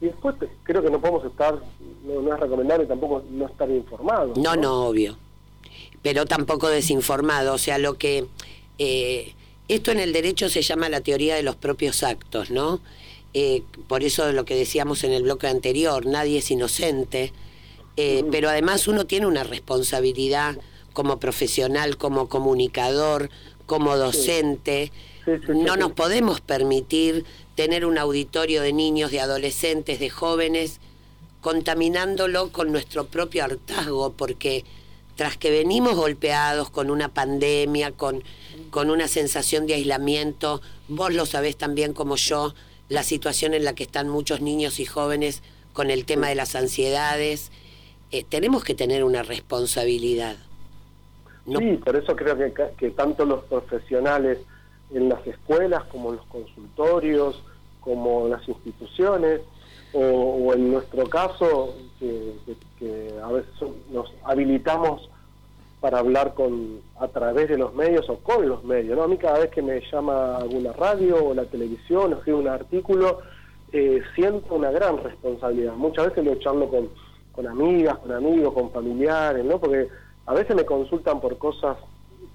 [0.00, 1.58] y después creo que no podemos estar,
[2.04, 4.34] no, es recomendable tampoco no estar informado.
[4.36, 5.16] No, no, obvio.
[6.02, 7.54] Pero tampoco desinformado.
[7.54, 8.26] O sea, lo que.
[8.78, 9.34] Eh,
[9.66, 12.80] esto en el derecho se llama la teoría de los propios actos, ¿no?
[13.32, 17.32] Eh, por eso lo que decíamos en el bloque anterior, nadie es inocente,
[17.96, 20.56] pero además uno tiene una responsabilidad
[20.92, 23.30] como profesional, como comunicador,
[23.66, 24.92] como docente
[25.48, 30.80] no nos podemos permitir tener un auditorio de niños, de adolescentes, de jóvenes,
[31.40, 34.64] contaminándolo con nuestro propio hartazgo, porque
[35.16, 38.22] tras que venimos golpeados con una pandemia, con,
[38.70, 42.54] con una sensación de aislamiento, vos lo sabés también como yo,
[42.88, 46.54] la situación en la que están muchos niños y jóvenes con el tema de las
[46.54, 47.50] ansiedades,
[48.10, 50.36] eh, tenemos que tener una responsabilidad.
[51.46, 54.38] Sí, por eso creo que, que tanto los profesionales
[54.94, 57.42] en las escuelas, como en los consultorios,
[57.80, 59.40] como en las instituciones,
[59.92, 63.52] o, en nuestro caso, que, a veces
[63.90, 65.08] nos habilitamos
[65.80, 68.96] para hablar con a través de los medios o con los medios.
[68.96, 69.04] ¿no?
[69.04, 72.48] A mí cada vez que me llama alguna radio o la televisión o escribo un
[72.48, 73.20] artículo,
[73.72, 75.74] eh, siento una gran responsabilidad.
[75.74, 76.88] Muchas veces lo charlo con,
[77.32, 79.58] con amigas, con amigos, con familiares, ¿no?
[79.58, 79.88] porque
[80.26, 81.76] a veces me consultan por cosas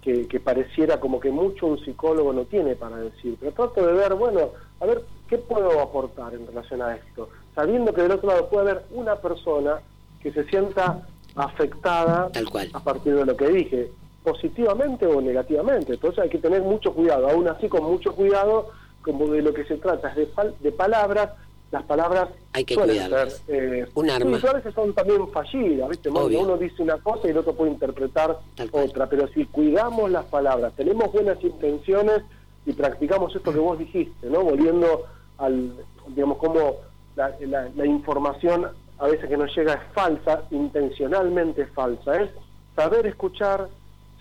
[0.01, 3.93] que, que, pareciera como que mucho un psicólogo no tiene para decir, pero trato de
[3.93, 7.29] ver, bueno, a ver, ¿qué puedo aportar en relación a esto?
[7.53, 9.81] Sabiendo que del otro lado puede haber una persona
[10.21, 12.69] que se sienta afectada Tal cual.
[12.73, 13.91] a partir de lo que dije,
[14.23, 15.93] positivamente o negativamente.
[15.93, 18.69] Entonces hay que tener mucho cuidado, aún así con mucho cuidado,
[19.01, 21.31] como de lo que se trata es de, de palabras
[21.71, 23.43] las palabras hay que cuidarlas.
[23.47, 24.37] Eh, un arma.
[24.37, 26.09] a veces son también fallidas, ¿viste?
[26.09, 28.39] Uno dice una cosa y el otro puede interpretar
[28.71, 32.23] otra, pero si cuidamos las palabras, tenemos buenas intenciones
[32.65, 34.43] y practicamos esto que vos dijiste, ¿no?
[34.43, 35.05] Volviendo
[35.37, 35.73] al,
[36.07, 36.77] digamos, como
[37.15, 37.35] la,
[37.75, 42.29] la, información a veces que nos llega es falsa, intencionalmente falsa, es
[42.75, 43.67] saber escuchar,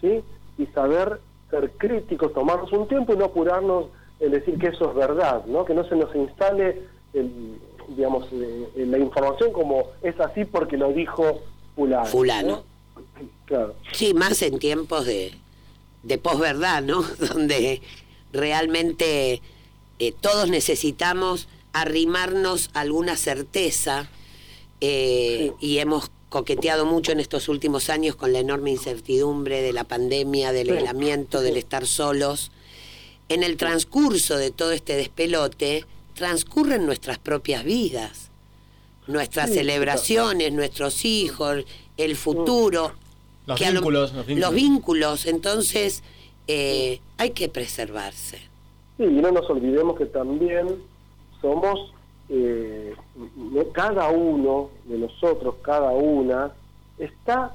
[0.01, 0.23] ¿sí?
[0.59, 3.87] Y saber ser críticos, tomarnos un tiempo y no apurarnos
[4.21, 5.65] en decir que eso es verdad, ¿no?
[5.65, 10.93] Que no se nos instale el, digamos, eh, la información como es así porque lo
[10.93, 11.41] dijo
[11.75, 12.07] fulano.
[12.07, 12.65] Fulano.
[13.47, 13.75] Claro.
[13.93, 15.33] Sí, más en tiempos de,
[16.03, 17.03] de posverdad, ¿no?
[17.33, 17.81] Donde
[18.33, 19.41] realmente
[19.99, 24.09] eh, todos necesitamos arrimarnos a alguna certeza
[24.81, 29.85] eh, y hemos coqueteado mucho en estos últimos años con la enorme incertidumbre de la
[29.85, 32.53] pandemia, del aislamiento, del estar solos.
[33.29, 35.85] En el transcurso de todo este despelote,
[36.19, 38.33] transcurren nuestras propias vidas,
[39.07, 41.65] nuestras celebraciones, nuestros hijos,
[41.97, 42.91] el futuro.
[43.47, 45.27] Los vínculos, los vínculos.
[45.27, 46.03] entonces
[46.49, 48.39] eh, hay que preservarse.
[48.97, 50.83] Sí, y no nos olvidemos que también
[51.41, 51.95] somos,
[52.29, 52.97] eh,
[53.73, 56.53] cada uno de nosotros, cada una,
[56.99, 57.55] está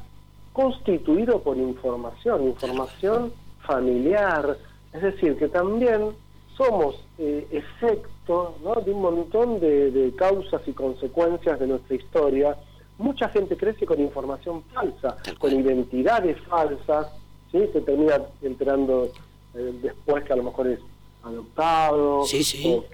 [0.54, 3.34] constituido por información, información
[3.68, 4.58] familiar,
[4.94, 6.12] es decir, que también
[6.56, 12.58] somos eh, efecto de un montón de, causas y consecuencias de nuestra historia.
[12.98, 17.08] Mucha gente crece con información falsa, con identidades falsas,
[17.52, 17.68] ¿sí?
[17.74, 19.10] se termina enterando
[19.56, 20.80] eh, después que a lo mejor es
[21.24, 22.26] adoptado o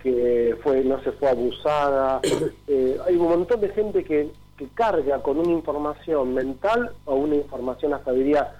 [0.01, 2.21] que fue no se fue abusada.
[2.71, 7.35] Eh, hay un montón de gente que, que carga con una información mental o una
[7.35, 8.53] información hasta diría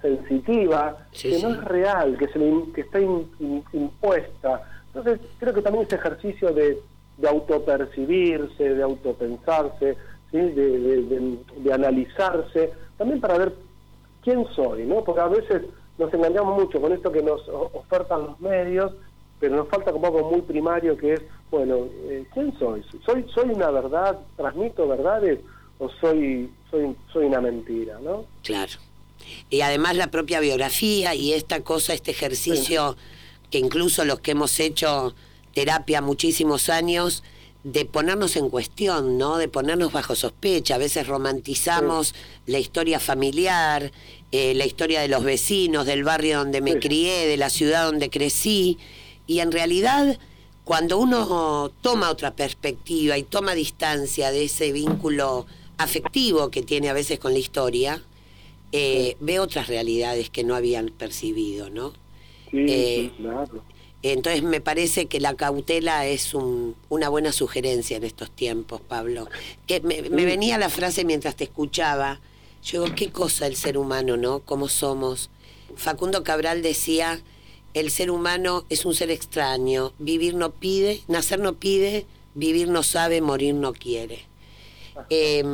[0.00, 2.38] sensitiva, que no es real, que, se
[2.72, 4.62] que está impuesta.
[4.96, 6.80] Entonces, creo que también ese ejercicio de,
[7.18, 9.96] de autopercibirse, de autopensarse,
[10.30, 10.38] ¿sí?
[10.38, 13.52] de, de, analizarse, también para ver
[14.22, 15.04] quién soy, ¿no?
[15.04, 15.62] Porque a veces
[15.98, 18.92] nos engañamos mucho con esto que nos ofertan los medios,
[19.38, 22.82] pero nos falta como algo muy primario que es, bueno, eh, ¿quién soy?
[23.04, 25.40] ¿Soy soy una verdad, transmito verdades
[25.78, 28.24] o soy soy soy una mentira, ¿no?
[28.42, 28.72] Claro
[29.50, 32.96] y además la propia biografía y esta cosa, este ejercicio
[33.50, 35.14] que incluso los que hemos hecho
[35.54, 37.22] terapia muchísimos años,
[37.66, 39.38] de ponernos en cuestión, ¿no?
[39.38, 40.76] De ponernos bajo sospecha.
[40.76, 42.14] A veces romantizamos
[42.46, 43.90] la historia familiar,
[44.30, 48.08] eh, la historia de los vecinos, del barrio donde me crié, de la ciudad donde
[48.08, 48.78] crecí.
[49.26, 50.16] Y en realidad,
[50.62, 56.92] cuando uno toma otra perspectiva y toma distancia de ese vínculo afectivo que tiene a
[56.92, 58.00] veces con la historia,
[58.70, 61.94] eh, ve otras realidades que no habían percibido, ¿no?
[62.50, 63.62] Sí, claro.
[64.02, 69.28] Entonces me parece que la cautela es una buena sugerencia en estos tiempos, Pablo.
[69.66, 72.20] Que me, venía la frase mientras te escuchaba.
[72.62, 74.40] Yo digo, qué cosa el ser humano, ¿no?
[74.40, 75.30] ¿Cómo somos?
[75.76, 77.20] Facundo Cabral decía,
[77.74, 79.92] el ser humano es un ser extraño.
[79.98, 84.24] Vivir no pide, nacer no pide, vivir no sabe, morir no quiere.
[85.10, 85.44] Eh,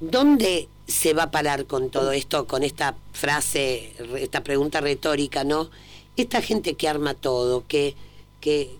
[0.00, 5.70] ¿Dónde se va a parar con todo esto, con esta frase, esta pregunta retórica, ¿no?
[6.16, 7.94] Esta gente que arma todo, que,
[8.40, 8.70] que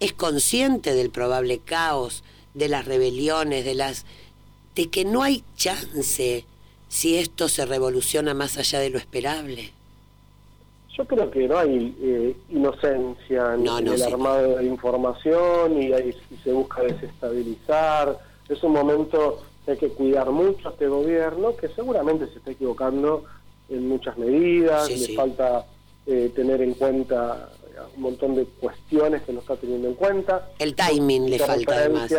[0.00, 4.06] es consciente del probable caos, de las rebeliones, de las
[4.74, 6.44] de que no hay chance
[6.88, 9.72] si esto se revoluciona más allá de lo esperable.
[10.96, 16.52] Yo creo que no hay eh, inocencia en, el armado de información y, ahí, se
[16.52, 18.18] busca desestabilizar.
[18.48, 19.42] Es un momento
[19.72, 23.24] hay que cuidar mucho a este gobierno, que seguramente se está equivocando
[23.68, 25.64] en muchas medidas, le falta
[26.06, 27.50] eh, tener en cuenta
[27.96, 30.50] un montón de cuestiones que no está teniendo en cuenta.
[30.58, 32.12] El timing le falta además.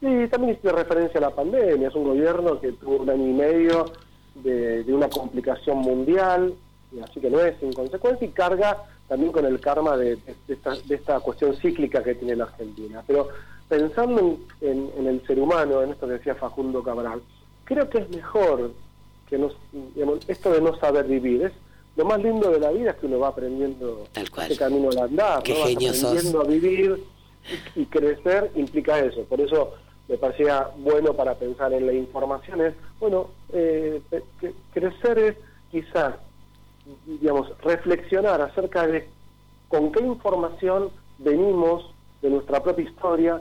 [0.00, 3.32] Sí, también de referencia a la pandemia, es un gobierno que tuvo un año y
[3.32, 3.92] medio
[4.36, 6.54] de, una complicación mundial,
[6.90, 10.74] y así que no es en consecuencia, y carga también con el karma de, esta,
[10.74, 13.02] de esta cuestión cíclica que tiene la Argentina.
[13.06, 13.28] Pero
[13.70, 17.22] pensando en, en el ser humano, en esto que decía Facundo Cabral,
[17.64, 18.72] creo que es mejor
[19.28, 19.54] que nos,
[19.94, 21.42] digamos, esto de no saber vivir.
[21.42, 21.52] Es
[21.96, 25.42] lo más lindo de la vida es que uno va aprendiendo ese camino al andar,
[25.44, 25.60] Qué ¿no?
[25.60, 26.04] Vas genio sos.
[26.04, 27.04] aprendiendo a vivir
[27.76, 29.22] y, y crecer implica eso.
[29.24, 29.72] Por eso
[30.08, 34.02] me parecía bueno para pensar en la información es, bueno, eh,
[34.40, 35.36] que- crecer es
[35.70, 36.16] quizás,
[37.06, 39.08] digamos, reflexionar acerca de
[39.68, 41.88] con qué información venimos
[42.20, 43.40] de nuestra propia historia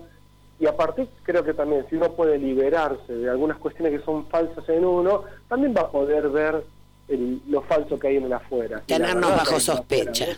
[0.59, 4.67] y aparte creo que también si uno puede liberarse de algunas cuestiones que son falsas
[4.69, 6.63] en uno, también va a poder ver
[7.07, 8.81] el- lo falso que hay en el afuera.
[8.85, 10.25] Tenernos bajo afuera, sospecha.
[10.27, 10.33] ¿no?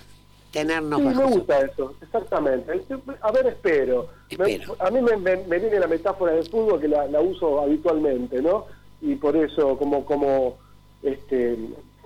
[0.52, 1.38] Tenernos Sí, bajo me sospecha.
[1.38, 2.82] gusta eso, exactamente.
[3.22, 4.08] A ver, espero.
[4.38, 7.62] Me- a mí me, me- me viene la metáfora del fútbol que la, la uso
[7.62, 8.66] habitualmente, ¿no?
[9.02, 10.58] Y por eso, como como
[11.02, 11.58] este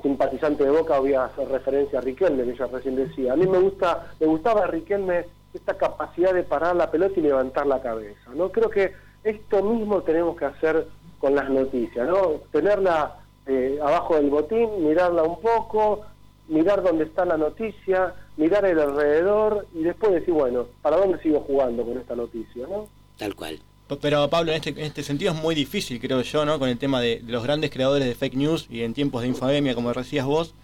[0.01, 3.33] simpatizante de Boca, voy a hacer referencia a Riquelme, que ella recién decía.
[3.33, 7.23] A mí me gusta, me gustaba a Riquelme esta capacidad de parar la pelota y
[7.23, 8.51] levantar la cabeza, ¿no?
[8.51, 10.87] Creo que esto mismo tenemos que hacer
[11.19, 12.41] con las noticias, ¿no?
[12.51, 13.15] Tenerla
[13.47, 16.01] eh, abajo del botín, mirarla un poco,
[16.47, 21.39] mirar dónde está la noticia, mirar el alrededor y después decir, bueno, ¿para dónde sigo
[21.41, 22.67] jugando con esta noticia?
[22.67, 22.87] ¿no?
[23.17, 23.59] Tal cual.
[24.01, 26.57] Pero Pablo, en este, en este sentido es muy difícil, creo yo, ¿no?
[26.57, 29.27] Con el tema de, de los grandes creadores de fake news y en tiempos de
[29.27, 30.55] infodemia, como decías vos,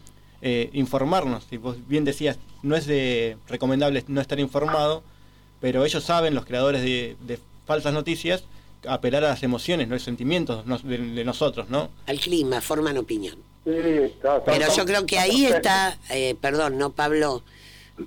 [0.41, 1.45] eh, informarnos.
[1.51, 5.03] Y vos bien decías, no es de recomendable no estar informado,
[5.59, 8.43] pero ellos saben, los creadores de, de falsas noticias,
[8.87, 11.89] apelar a las emociones, no los sentimientos de, de nosotros, ¿no?
[12.07, 13.35] Al clima, forman opinión.
[13.63, 17.43] Sí, está- está- Pero yo creo que está ahí está, eh, perdón, no Pablo,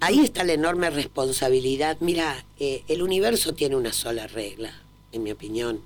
[0.01, 1.97] ahí está la enorme responsabilidad.
[2.01, 4.73] Mira, eh, el universo tiene una sola regla,
[5.13, 5.81] en mi opinión.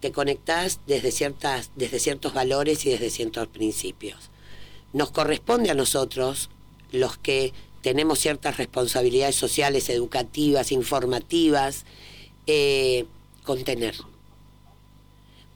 [0.00, 4.30] Te conectás desde, ciertas, desde ciertos valores y desde ciertos principios.
[4.94, 6.50] Nos corresponde a nosotros,
[6.92, 7.52] los que
[7.82, 11.84] tenemos ciertas responsabilidades sociales, educativas, informativas,
[12.46, 13.04] eh,
[13.42, 13.96] contener.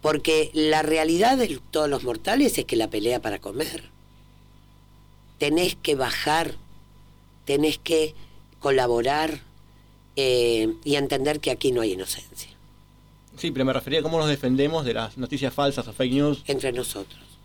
[0.02, 3.84] Porque la realidad de todos los mortales es que la pelea para comer.
[5.38, 6.56] Tenés que bajar,
[7.44, 8.16] tenés que
[8.58, 9.40] colaborar
[10.16, 12.50] eh, y entender que aquí no hay inocencia.
[13.36, 16.42] Sí, pero me refería a cómo nos defendemos de las noticias falsas o fake news.
[16.48, 17.37] Entre nosotros.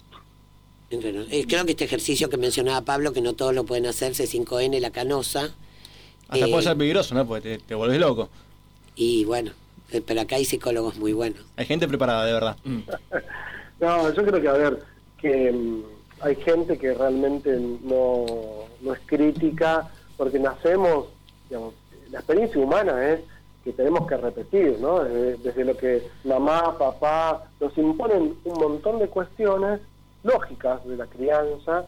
[0.89, 4.79] Eh, creo que este ejercicio que mencionaba Pablo, que no todos lo pueden hacer, C5N,
[4.79, 5.53] la canosa.
[6.27, 7.25] Hasta eh, puede ser peligroso, ¿no?
[7.25, 8.29] Porque te, te volvés loco.
[8.95, 9.51] Y bueno,
[9.91, 11.41] eh, pero acá hay psicólogos muy buenos.
[11.55, 12.57] Hay gente preparada, de verdad.
[13.79, 14.79] No, yo creo que, a ver,
[15.17, 15.83] que mm,
[16.21, 18.25] hay gente que realmente no,
[18.79, 21.07] no es crítica, porque nacemos,
[21.49, 21.73] digamos,
[22.09, 23.19] la experiencia humana es
[23.63, 25.03] que tenemos que repetir, ¿no?
[25.03, 29.81] Desde, desde lo que mamá, papá nos imponen un montón de cuestiones
[30.23, 31.85] lógicas de la crianza,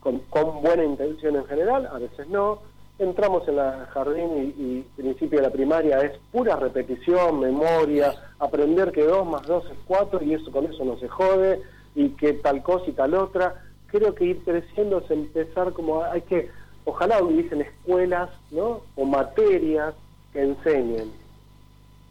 [0.00, 2.60] con, con buena intención en general, a veces no.
[2.98, 9.04] Entramos en la jardín y, principio de la primaria es pura repetición, memoria, aprender que
[9.04, 11.62] 2 más 2 es 4 y eso con eso no se jode,
[11.94, 13.64] y que tal cosa y tal otra.
[13.86, 16.50] Creo que ir creciendo es empezar como hay que,
[16.84, 18.82] ojalá hubiesen escuelas, ¿no?
[18.96, 19.94] O materias
[20.32, 21.12] que enseñen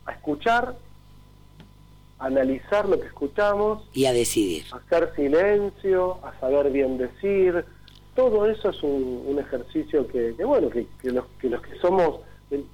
[0.05, 0.75] a escuchar,
[2.21, 4.63] a analizar lo que escuchamos, Y a decidir.
[4.71, 7.65] hacer silencio, a saber bien decir,
[8.15, 11.75] todo eso es un, un ejercicio que, que, bueno, que, que los, que los que
[11.79, 12.19] somos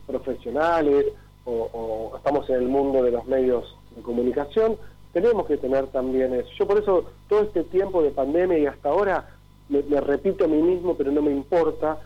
[0.06, 1.06] profesionales
[1.46, 1.70] o,
[2.12, 4.76] o estamos en el mundo de los medios de comunicación,
[5.14, 6.50] tenemos que tener también eso.
[6.58, 9.30] Yo por eso todo este tiempo de pandemia y hasta ahora
[9.70, 11.98] me, me repito a mí mismo, pero no me importa,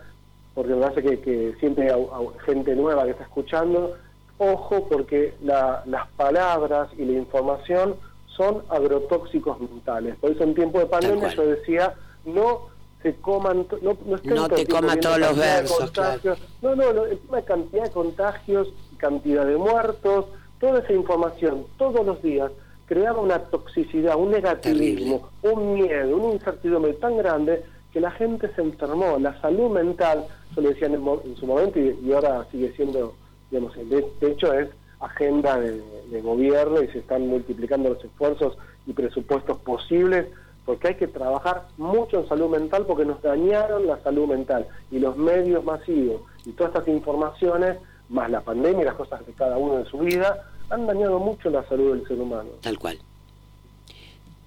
[0.54, 2.06] porque me parece que, que siempre hay
[2.46, 3.96] gente nueva que está escuchando,
[4.52, 7.96] ojo porque la- las palabras y la información
[8.36, 10.16] son agrotóxicos mentales.
[10.16, 14.48] Por eso en tiempo de pandemia yo decía, no se coman, no, no, estén No
[14.48, 15.92] te comas todos los versos.
[16.62, 20.26] No, no, no, tema de cantidad de contagios, cantidad de muertos,
[20.60, 22.50] toda esa información todos los días
[22.86, 28.62] creaba una toxicidad, un negativismo, un miedo, una incertidumbre tan grande que la gente se
[28.62, 29.18] enfermó.
[29.18, 30.24] La salud mental,
[30.54, 33.14] yo lo decía en, el en su momento y, y ahora sigue siendo,
[33.52, 38.56] digamos, de, de hecho es agenda de, de gobierno y se están multiplicando los esfuerzos
[38.86, 40.26] y presupuestos posibles
[40.64, 45.00] porque hay que trabajar mucho en salud mental porque nos dañaron la salud mental y
[45.00, 47.78] los medios masivos y todas estas informaciones,
[48.08, 51.50] más la pandemia y las cosas de cada uno en su vida, han dañado mucho
[51.50, 52.48] la salud del ser humano.
[52.62, 52.98] Tal cual.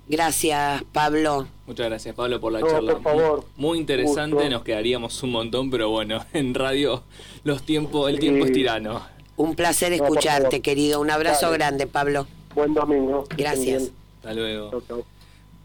[0.07, 1.47] Gracias, Pablo.
[1.65, 2.93] Muchas gracias, Pablo, por la No, charla.
[2.93, 3.45] por favor.
[3.57, 4.49] Muy interesante, Gusto.
[4.49, 7.03] nos quedaríamos un montón, pero bueno, en radio
[7.43, 9.01] los tiempos, el tiempo es tirano.
[9.37, 11.01] Un placer escucharte, querido.
[11.01, 11.57] Un abrazo Dale.
[11.57, 12.27] grande, Pablo.
[12.53, 13.25] Buen domingo.
[13.35, 13.91] Gracias.
[14.17, 14.69] Hasta luego.
[14.71, 15.05] Chau, chau.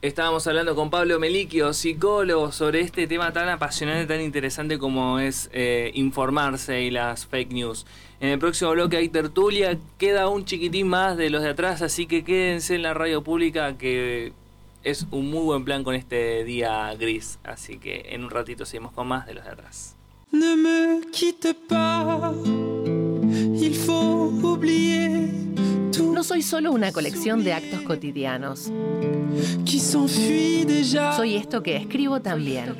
[0.02, 5.50] Estábamos hablando con Pablo Meliquio, psicólogo, sobre este tema tan apasionante, tan interesante como es
[5.52, 7.84] eh, informarse y las fake news.
[8.20, 12.06] En el próximo bloque hay tertulia, queda un chiquitín más de los de atrás, así
[12.06, 14.34] que quédense en la radio pública que
[14.84, 17.38] es un muy buen plan con este día gris.
[17.44, 19.96] Así que en un ratito seguimos con más de los de atrás.
[20.32, 21.00] Ne me
[26.42, 28.72] soy solo una colección de actos cotidianos.
[31.16, 32.76] Soy esto que escribo también.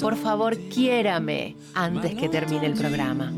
[0.00, 3.30] Por favor, quiérame antes que termine el programa.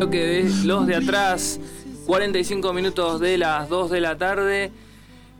[0.00, 1.60] Lo que de los de atrás,
[2.06, 4.72] 45 minutos de las 2 de la tarde.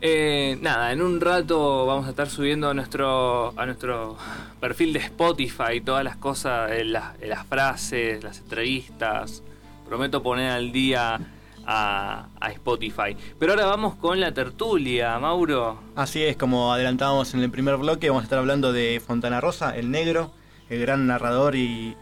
[0.05, 4.17] Eh, nada, en un rato vamos a estar subiendo a nuestro, a nuestro
[4.59, 9.43] perfil de Spotify todas las cosas, eh, las, las frases, las entrevistas.
[9.87, 11.21] Prometo poner al día
[11.65, 13.15] a, a, Spotify.
[13.39, 15.79] Pero ahora vamos con la tertulia, Mauro.
[15.95, 19.73] Así es, como adelantábamos en el primer bloque, vamos a estar hablando de Fontana Rosa,
[19.73, 20.31] el negro,
[20.69, 21.95] el gran narrador y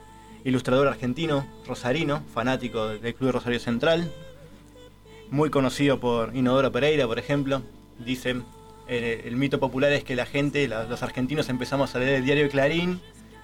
[0.43, 4.11] ilustrador argentino, rosarino, fanático del Club Rosario Central.
[5.29, 7.61] Muy conocido por Inodoro Pereira, por ejemplo,
[8.05, 8.43] dicen,
[8.87, 12.25] el, el, mito popular es que la gente, la, los argentinos empezamos a leer el
[12.25, 12.99] diario Clarín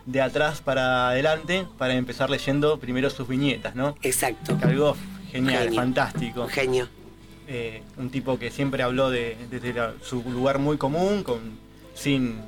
[0.05, 3.95] de atrás para adelante para empezar leyendo primero sus viñetas, ¿no?
[4.01, 4.58] Exacto.
[4.62, 4.95] Algo
[5.32, 5.80] genial, Genio.
[5.82, 6.47] fantástico.
[6.47, 6.88] Genio.
[7.47, 11.39] Eh, un tipo que siempre habló de, desde la- su lugar muy común, con,
[11.93, 12.41] sin,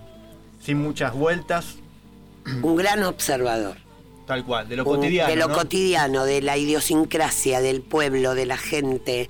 [0.62, 1.76] sin muchas vueltas,
[2.64, 3.78] Un gran observador.
[4.26, 5.30] tal cual, de lo Un- cotidiano.
[5.30, 5.54] de lo ¿no?
[5.56, 9.30] cotidiano, de la idiosincrasia del pueblo, de la gente,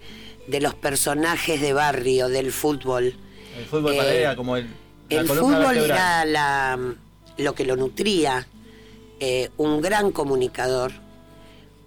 [0.49, 3.15] de los personajes de barrio, del fútbol.
[3.57, 4.67] El fútbol Eh, como el,
[5.09, 5.85] la El fútbol vertebral.
[5.85, 6.79] era la-
[7.37, 8.47] lo que lo nutría,
[9.19, 10.91] eh, un gran comunicador,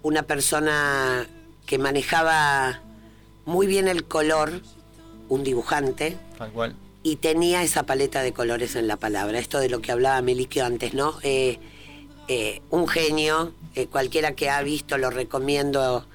[0.02, 1.26] una persona
[1.66, 2.80] que manejaba
[3.44, 4.60] muy bien el color,
[5.28, 6.74] un dibujante, Tal cual.
[7.02, 9.38] y tenía esa paleta de colores en la palabra.
[9.38, 11.18] Esto de lo que hablaba Meliquio antes, ¿no?
[11.22, 11.58] Eh,
[12.28, 16.06] eh, un genio, eh, cualquiera que ha visto, lo recomiendo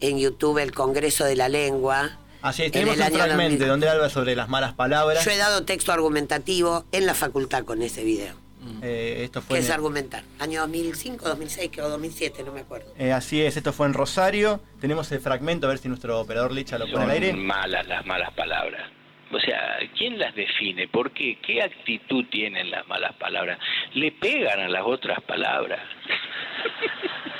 [0.00, 2.18] en YouTube, el Congreso de la Lengua.
[2.42, 3.68] Así es, en tenemos el un año fragmento 2000.
[3.68, 5.24] donde habla sobre las malas palabras.
[5.24, 8.34] Yo he dado texto argumentativo en la facultad con ese video.
[8.82, 10.24] Eh, esto fue ¿Qué en- es argumentar?
[10.38, 12.92] Año 2005, 2006, creo, 2007, no me acuerdo.
[12.98, 14.60] eh, así es, esto fue en Rosario.
[14.80, 17.30] Tenemos el fragmento, a ver si nuestro operador Licha lo pone al aire.
[17.32, 18.90] Son malas las malas palabras.
[19.32, 20.86] O sea, ¿quién las define?
[20.88, 21.38] ¿Por qué?
[21.46, 23.58] ¿Qué actitud tienen las malas palabras?
[23.94, 25.80] ¿Le pegan a las otras palabras?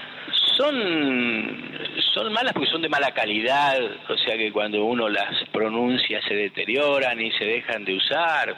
[0.56, 1.78] Son,
[2.14, 3.78] son malas porque son de mala calidad,
[4.08, 8.54] o sea que cuando uno las pronuncia se deterioran y se dejan de usar.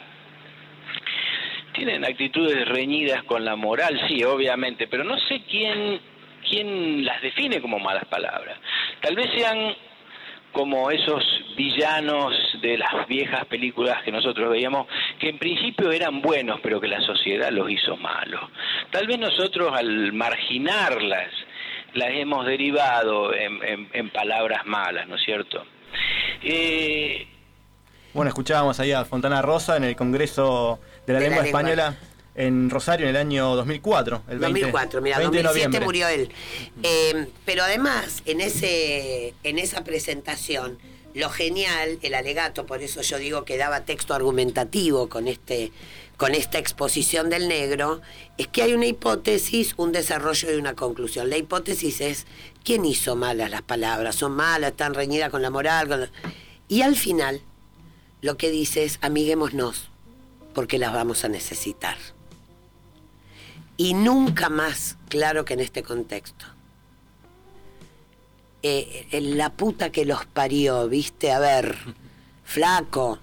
[1.73, 5.99] Tienen actitudes reñidas con la moral, sí, obviamente, pero no sé quién,
[6.49, 8.57] quién las define como malas palabras.
[9.01, 9.75] Tal vez sean
[10.57, 11.23] como esos
[11.55, 14.87] villanos de las viejas películas que nosotros veíamos,
[15.19, 18.41] que en principio eran buenos, pero que la sociedad los hizo malos.
[18.89, 21.29] Tal vez nosotros al marginarlas,
[21.97, 25.63] las hemos derivado en, en- en palabras malas, ¿no es cierto?
[26.43, 27.27] Eh,
[28.13, 31.59] Bueno, escuchábamos ahí a Fontana Rosa en el Congreso de la De la Lengua Lengua.
[31.61, 31.95] Española
[32.35, 34.21] en Rosario en el año 2004.
[34.29, 35.85] El 20, 2004, mira, 20 de 2007 noviembre.
[35.85, 36.29] murió él.
[36.83, 40.77] Eh, pero además, en, ese, en esa presentación,
[41.17, 45.71] lo genial, el alegato, por eso yo digo que daba texto argumentativo con, este,
[46.15, 48.01] con esta exposición del negro,
[48.37, 51.29] es que hay una hipótesis, un desarrollo y una conclusión.
[51.29, 52.27] La hipótesis es,
[52.63, 54.15] ¿quién hizo malas las palabras?
[54.15, 54.71] ¿Son malas?
[54.71, 55.87] ¿Están reñidas con la moral?
[55.87, 56.09] con
[56.67, 57.41] Y al final,
[58.21, 59.89] lo que dice es, amiguémonos,
[60.53, 61.97] porque las vamos a necesitar
[63.77, 66.56] y nunca más claro que en este contexto.
[68.69, 71.77] Eh, la puta que los parió, viste, a ver,
[72.43, 73.19] flaco,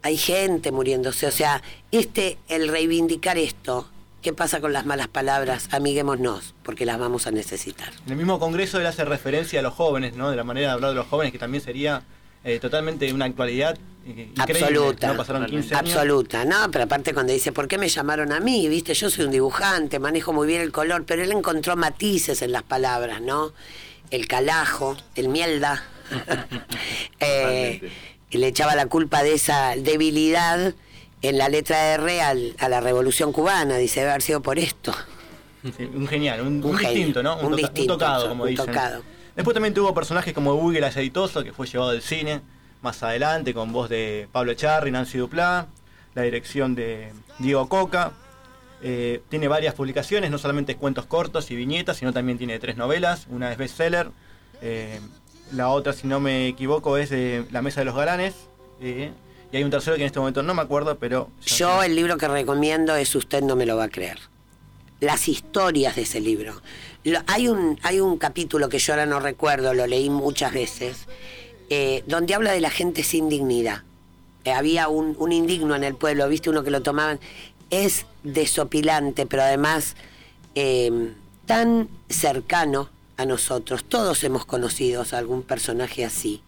[0.00, 3.90] hay gente muriéndose, o sea, este, el reivindicar esto,
[4.22, 5.68] ¿qué pasa con las malas palabras?
[5.70, 7.92] Amiguémonos, porque las vamos a necesitar.
[8.06, 10.30] En el mismo Congreso él hace referencia a los jóvenes, ¿no?
[10.30, 12.02] De la manera de hablar de los jóvenes, que también sería
[12.42, 14.32] eh, totalmente una actualidad eh.
[14.38, 15.08] Absoluta.
[15.08, 15.16] ¿no?
[15.18, 15.92] Pasaron 15 años.
[15.94, 18.66] Absoluta, no, pero aparte cuando dice, ¿por qué me llamaron a mí?
[18.68, 22.52] Viste, yo soy un dibujante, manejo muy bien el color, pero él encontró matices en
[22.52, 23.52] las palabras, ¿no?
[24.10, 25.82] El calajo, el mielda.
[27.20, 27.90] Eh,
[28.30, 30.74] le echaba la culpa de esa debilidad
[31.22, 34.94] en la letra R al- a la revolución cubana, dice, debe haber sido por esto.
[35.76, 37.34] Sí, un genial, un, Un un genio, distinto, ¿no?
[37.36, 38.66] un toca- distinto, tocado, como un dicen.
[38.66, 39.02] tocado.
[39.34, 42.40] Después también tuvo personajes como Hugo el Aceitoso, que fue llevado del cine
[42.82, 45.66] más adelante, con voz de Pablo Charri, Nancy Duplá,
[46.14, 48.12] la dirección de Diego Coca.
[48.82, 53.26] Eh, tiene varias publicaciones, no solamente cuentos cortos y viñetas, sino también tiene tres novelas.
[53.30, 54.10] Una es bestseller,
[54.60, 55.00] Eh,
[55.52, 58.34] la otra, si no me equivoco, es de La Mesa de los Galanes.
[58.80, 59.10] eh,
[59.50, 61.30] y hay un tercero que en este momento no me acuerdo, pero...
[61.46, 64.18] Yo el libro que recomiendo es Usted no me lo va a creer.
[65.00, 66.60] Las historias de ese libro.
[67.04, 71.06] Lo- hay, un, hay un capítulo que yo ahora no recuerdo, lo leí muchas veces,
[71.70, 73.84] eh, donde habla de la gente sin dignidad.
[74.44, 77.18] Había un, un indigno en el pueblo, viste uno que lo tomaban.
[77.70, 79.94] Es desopilante, pero además
[80.54, 81.12] eh,
[81.46, 83.84] tan cercano a nosotros.
[83.84, 86.42] Todos hemos conocido a algún personaje así.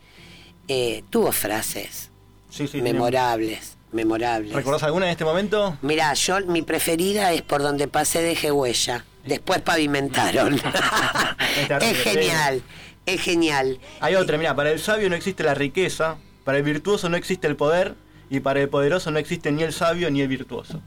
[0.68, 2.10] Eh, tuvo frases
[2.50, 4.52] Sí, sí, memorables, memorables.
[4.52, 5.76] ¿Recordás alguna en este momento?
[5.82, 9.04] Mirá, yo mi preferida es por donde pasé dejé huella.
[9.24, 10.54] Después pavimentaron.
[11.80, 12.62] es genial,
[13.06, 13.78] es genial.
[14.00, 17.46] Hay otra, mira, para el sabio no existe la riqueza, para el virtuoso no existe
[17.46, 17.94] el poder
[18.30, 20.82] y para el poderoso no existe ni el sabio ni el virtuoso.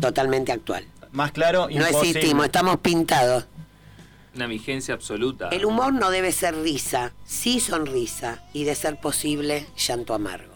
[0.00, 0.84] Totalmente actual.
[1.12, 2.08] Más claro, No imposible.
[2.10, 3.46] existimos, estamos pintados.
[4.34, 5.48] Una vigencia absoluta.
[5.48, 10.54] El humor no debe ser risa, sí sonrisa y de ser posible llanto amargo.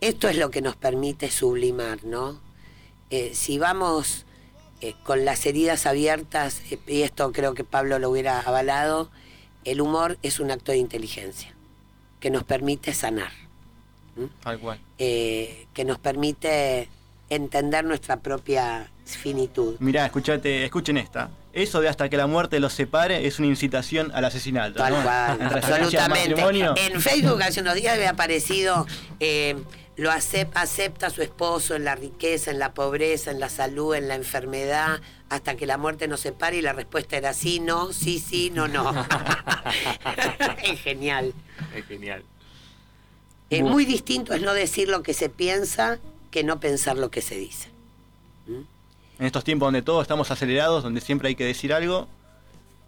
[0.00, 2.40] Esto es lo que nos permite sublimar, ¿no?
[3.10, 4.24] Eh, si vamos
[4.80, 9.10] eh, con las heridas abiertas, eh, y esto creo que Pablo lo hubiera avalado,
[9.64, 11.54] el humor es un acto de inteligencia
[12.20, 13.32] que nos permite sanar,
[14.42, 14.80] Tal cual.
[14.98, 16.88] eh, que nos permite
[17.30, 19.76] entender nuestra propia finitud.
[19.80, 21.30] Mirá, escuchate, escuchen esta.
[21.52, 24.74] Eso de hasta que la muerte los separe es una incitación al asesinato.
[24.74, 25.02] Tal ¿no?
[25.02, 26.84] cual, En absolutamente.
[26.86, 28.86] En Facebook hace unos días había aparecido,
[29.20, 29.56] eh,
[29.96, 33.94] lo acep- acepta a su esposo en la riqueza, en la pobreza, en la salud,
[33.94, 37.92] en la enfermedad, hasta que la muerte nos separe y la respuesta era sí, no,
[37.92, 38.92] sí, sí, no, no.
[40.64, 41.32] es genial.
[41.74, 42.24] Es genial.
[43.50, 45.98] Es muy distinto es no decir lo que se piensa
[46.34, 47.68] que no pensar lo que se dice.
[48.48, 52.08] En estos tiempos donde todos estamos acelerados, donde siempre hay que decir algo,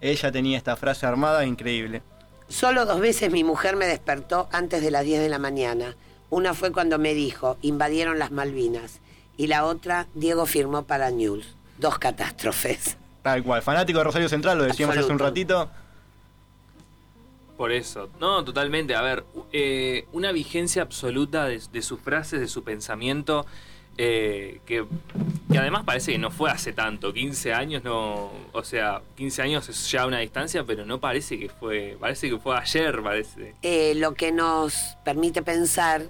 [0.00, 2.02] ella tenía esta frase armada increíble.
[2.48, 5.94] Solo dos veces mi mujer me despertó antes de las 10 de la mañana.
[6.28, 8.98] Una fue cuando me dijo, invadieron las Malvinas.
[9.36, 11.54] Y la otra, Diego firmó para News.
[11.78, 12.96] Dos catástrofes.
[13.22, 13.62] Tal cual.
[13.62, 15.70] Fanático de Rosario Central, lo decíamos hace un ratito.
[17.56, 18.08] Por eso.
[18.20, 18.94] No, totalmente.
[18.94, 23.46] A ver, eh, una vigencia absoluta de, de sus frases, de su pensamiento,
[23.98, 24.84] eh, que,
[25.50, 27.12] que además parece que no fue hace tanto.
[27.12, 28.30] 15 años no.
[28.52, 31.96] O sea, 15 años es ya una distancia, pero no parece que fue.
[31.98, 33.54] Parece que fue ayer, parece.
[33.62, 36.02] Eh, lo que nos permite pensar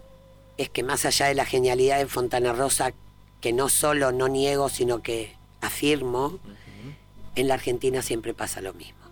[0.56, 2.92] es que más allá de la genialidad de Fontana Rosa,
[3.40, 6.40] que no solo no niego, sino que afirmo,
[7.34, 9.05] en la Argentina siempre pasa lo mismo.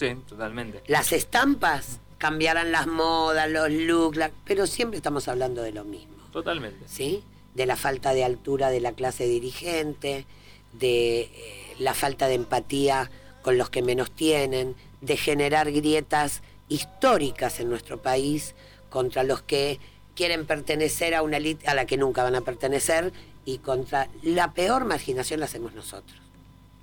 [0.00, 0.82] Sí, totalmente.
[0.86, 6.14] Las estampas cambiarán las modas, los looks, la- pero siempre estamos hablando de lo mismo.
[6.32, 6.86] Totalmente.
[6.88, 7.22] ¿sí?
[7.54, 10.24] De la falta de altura de la clase dirigente,
[10.72, 13.10] de eh, la falta de empatía
[13.42, 18.54] con los que menos tienen, de generar grietas históricas en nuestro país
[18.88, 19.80] contra los que
[20.14, 23.12] quieren pertenecer a una élite a la que nunca van a pertenecer
[23.44, 26.18] y contra la peor marginación la hacemos nosotros.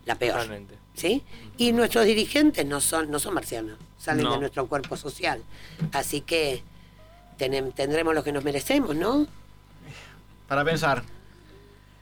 [0.08, 0.34] La peor.
[0.42, 0.76] Totalmente.
[0.96, 1.22] ¿Sí?
[1.58, 4.32] Y nuestros dirigentes no son, no son marcianos, salen No.
[4.34, 5.42] de nuestro cuerpo social.
[5.92, 6.64] Así que
[7.38, 9.28] tendremos lo que nos merecemos, ¿no?
[10.48, 11.04] Para pensar.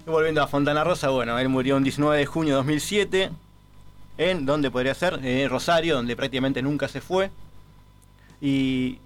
[0.08, 3.32] Y volviendo a Fontana Rosa, bueno, él murió un 19 de junio de 2007.
[4.18, 5.20] ¿En dónde podría ser?
[5.26, 7.32] En Rosario, donde prácticamente nunca se fue.
[8.39, 8.99] Y,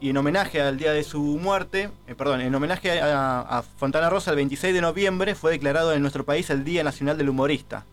[0.00, 4.10] y en homenaje al día de su muerte, eh, perdón, en homenaje a, a Fontana
[4.10, 7.84] Rosa, el 26 de noviembre fue declarado en nuestro país el Día Nacional del Humorista.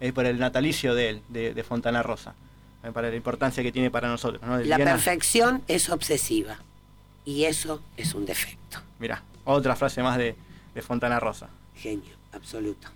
[0.00, 2.34] Es por el natalicio de él, de, de Fontana Rosa.
[2.94, 4.40] Para la importancia que tiene para nosotros.
[4.64, 6.58] La perfección es obsesiva
[7.24, 8.78] y eso es un defecto.
[8.98, 10.36] Mirá, otra frase más de,
[10.74, 11.48] de Fontana Rosa.
[11.74, 12.88] Genio, absoluto.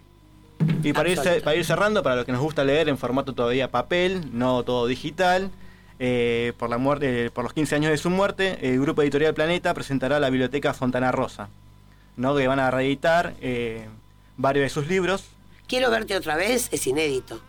[0.83, 3.71] Y para ir, para ir cerrando, para los que nos gusta leer en formato todavía
[3.71, 5.51] papel, no todo digital,
[5.99, 9.75] eh, por, la muerte, por los 15 años de su muerte, el Grupo Editorial Planeta
[9.75, 11.49] presentará la Biblioteca Fontana Rosa,
[12.17, 12.35] ¿no?
[12.35, 13.87] que van a reeditar eh,
[14.37, 15.27] varios de sus libros.
[15.67, 17.41] Quiero verte otra vez, es inédito.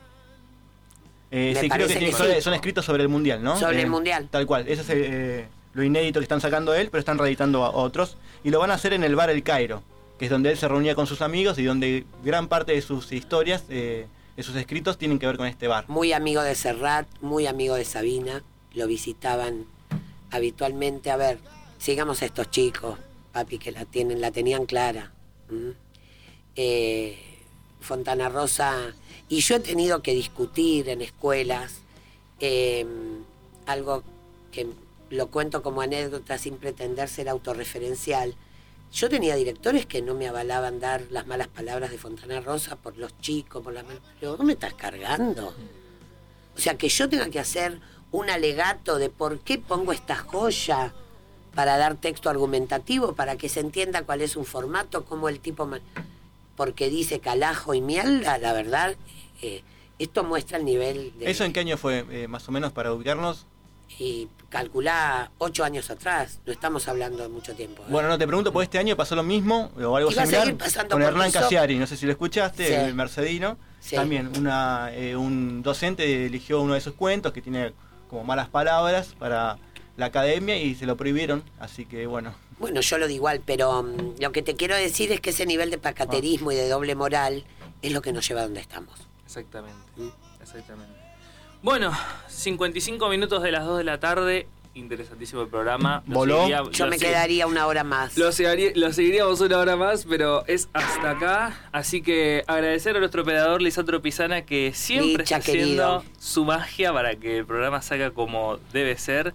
[1.32, 2.42] Eh, sí, creo que, son, sí.
[2.42, 3.58] son escritos sobre el Mundial, ¿no?
[3.60, 4.28] Sobre el Eh, Mundial.
[4.30, 7.72] Tal cual, ese es eh, lo inédito que están sacando él, pero están reeditando a
[7.72, 8.18] otros.
[8.44, 9.82] Y lo van a hacer en el bar El Cairo,
[10.20, 13.12] que es donde él se reunía con sus amigos y donde gran parte de sus
[13.12, 14.08] historias, de
[14.42, 15.86] sus escritos, tienen que ver con este bar.
[15.88, 18.44] Muy amigo de Serrat, muy amigo de Sabina,
[18.76, 19.66] lo visitaban
[20.30, 21.10] habitualmente.
[21.10, 21.40] A ver,
[21.80, 23.00] sigamos a estos chicos,
[23.32, 25.12] papi, que la tienen, la tenían clara.
[25.50, 25.74] ¿m?
[26.56, 27.33] Eh,
[27.84, 28.94] Fontana Rosa,
[29.30, 31.76] y yo he tenido que discutir en escuelas
[32.40, 32.86] eh,
[33.66, 34.04] algo
[34.52, 34.68] que
[35.10, 38.36] lo cuento como anécdota sin pretender ser autorreferencial.
[38.92, 42.98] Yo tenía directores que no me avalaban dar las malas palabras de Fontana Rosa por
[42.98, 45.54] los chicos, por las mal- Pero vos me estás cargando.
[46.56, 47.80] O sea, que yo tenga que hacer
[48.12, 50.94] un alegato de por qué pongo esta joya
[51.56, 55.68] para dar texto argumentativo, para que se entienda cuál es un formato, cómo el tipo...
[56.56, 58.96] Porque dice calajo y mierda, la verdad,
[59.42, 59.64] eh,
[60.00, 61.30] esto muestra el nivel de...
[61.30, 63.46] ¿Eso en qué año fue, eh, más o menos, para ubicarnos?
[64.00, 67.84] Y calculá ocho años atrás, no estamos hablando de mucho tiempo.
[67.84, 67.88] ¿eh?
[67.90, 70.26] Bueno, no te pregunto, porque este año pasó lo mismo, o algo Y va a
[70.26, 70.56] similar,
[70.90, 72.74] con Hernán Casiari, no sé si lo escuchaste, Sí.
[72.74, 73.58] el mercedino.
[73.80, 73.96] Sí.
[73.96, 77.74] También una, eh, un docente eligió uno de sus cuentos que tiene
[78.10, 79.58] como malas palabras para
[79.98, 82.34] la academia y se lo prohibieron, así que bueno.
[82.64, 85.46] Bueno, yo lo digo igual, pero mm, lo que te quiero decir es que ese
[85.46, 87.44] nivel de pacaterismo y de doble moral
[87.82, 88.98] es lo que nos lleva a donde estamos.
[89.26, 89.78] Exactamente.
[90.42, 90.94] Exactamente.
[91.62, 91.92] Bueno,
[92.30, 94.48] 55 minutos de las 2 de la tarde.
[94.76, 96.04] Interesantísimo el programa.
[96.08, 96.38] Voló.
[96.48, 98.18] seguiría- Yo me quedaría una hora más.
[98.18, 101.68] Lo, seguiría- lo seguiríamos una hora más, pero es hasta acá.
[101.74, 106.92] Así que agradecer a nuestro operador Lisandro Pisana que siempre Licha, está haciendo su magia
[106.94, 109.34] para que el programa salga como debe ser.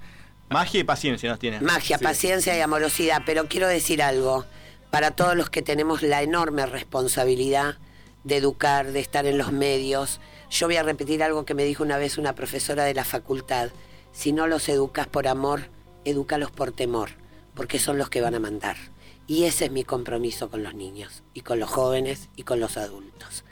[0.51, 1.61] Magia y paciencia nos tiene.
[1.61, 2.05] Magia, Sí.
[2.05, 3.22] paciencia y amorosidad.
[3.26, 4.46] Pero quiero decir algo
[4.90, 7.76] para todos los que tenemos la enorme responsabilidad
[8.24, 10.20] de educar, de estar en los medios.
[10.51, 13.70] Yo voy a repetir algo que me dijo una vez una profesora de la facultad.
[14.12, 15.68] Si no los educas por amor,
[16.05, 17.11] edúcalos por temor,
[17.55, 18.76] porque son los que van a mandar.
[19.26, 22.78] Y ese es mi compromiso con los niños, y con los jóvenes, y con los
[22.78, 23.44] adultos.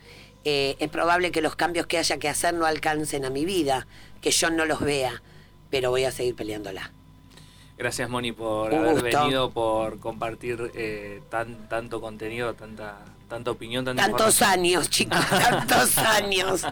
[0.45, 3.87] Eh, es probable que los cambios que haya que hacer no alcancen a mi vida,
[4.23, 5.23] que yo no los vea,
[5.71, 6.93] pero voy a seguir peleándola.
[7.79, 9.21] Gracias, Moni, por Un haber gusto.
[9.21, 12.97] venido, por compartir eh, tan, tanto contenido, tanta,
[13.29, 16.63] tanta opinión, tanta Tantos años, chicos, tantos años.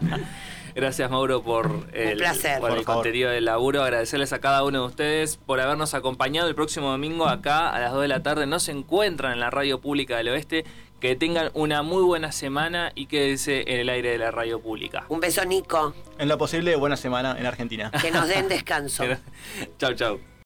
[0.73, 2.59] Gracias, Mauro, por el, placer.
[2.59, 3.81] por Por el contenido del laburo.
[3.83, 7.93] Agradecerles a cada uno de ustedes por habernos acompañado el próximo domingo acá a las
[7.93, 8.45] 2 de la tarde.
[8.45, 10.65] Nos encuentran en la Radio Pública del Oeste.
[10.99, 15.05] Que tengan una muy buena semana y quédense en el aire de la Radio Pública.
[15.09, 15.93] Un beso, Nico.
[16.17, 17.91] En lo posible, buena semana en Argentina.
[18.01, 19.03] Que nos den descanso.
[19.77, 20.19] chau, chau.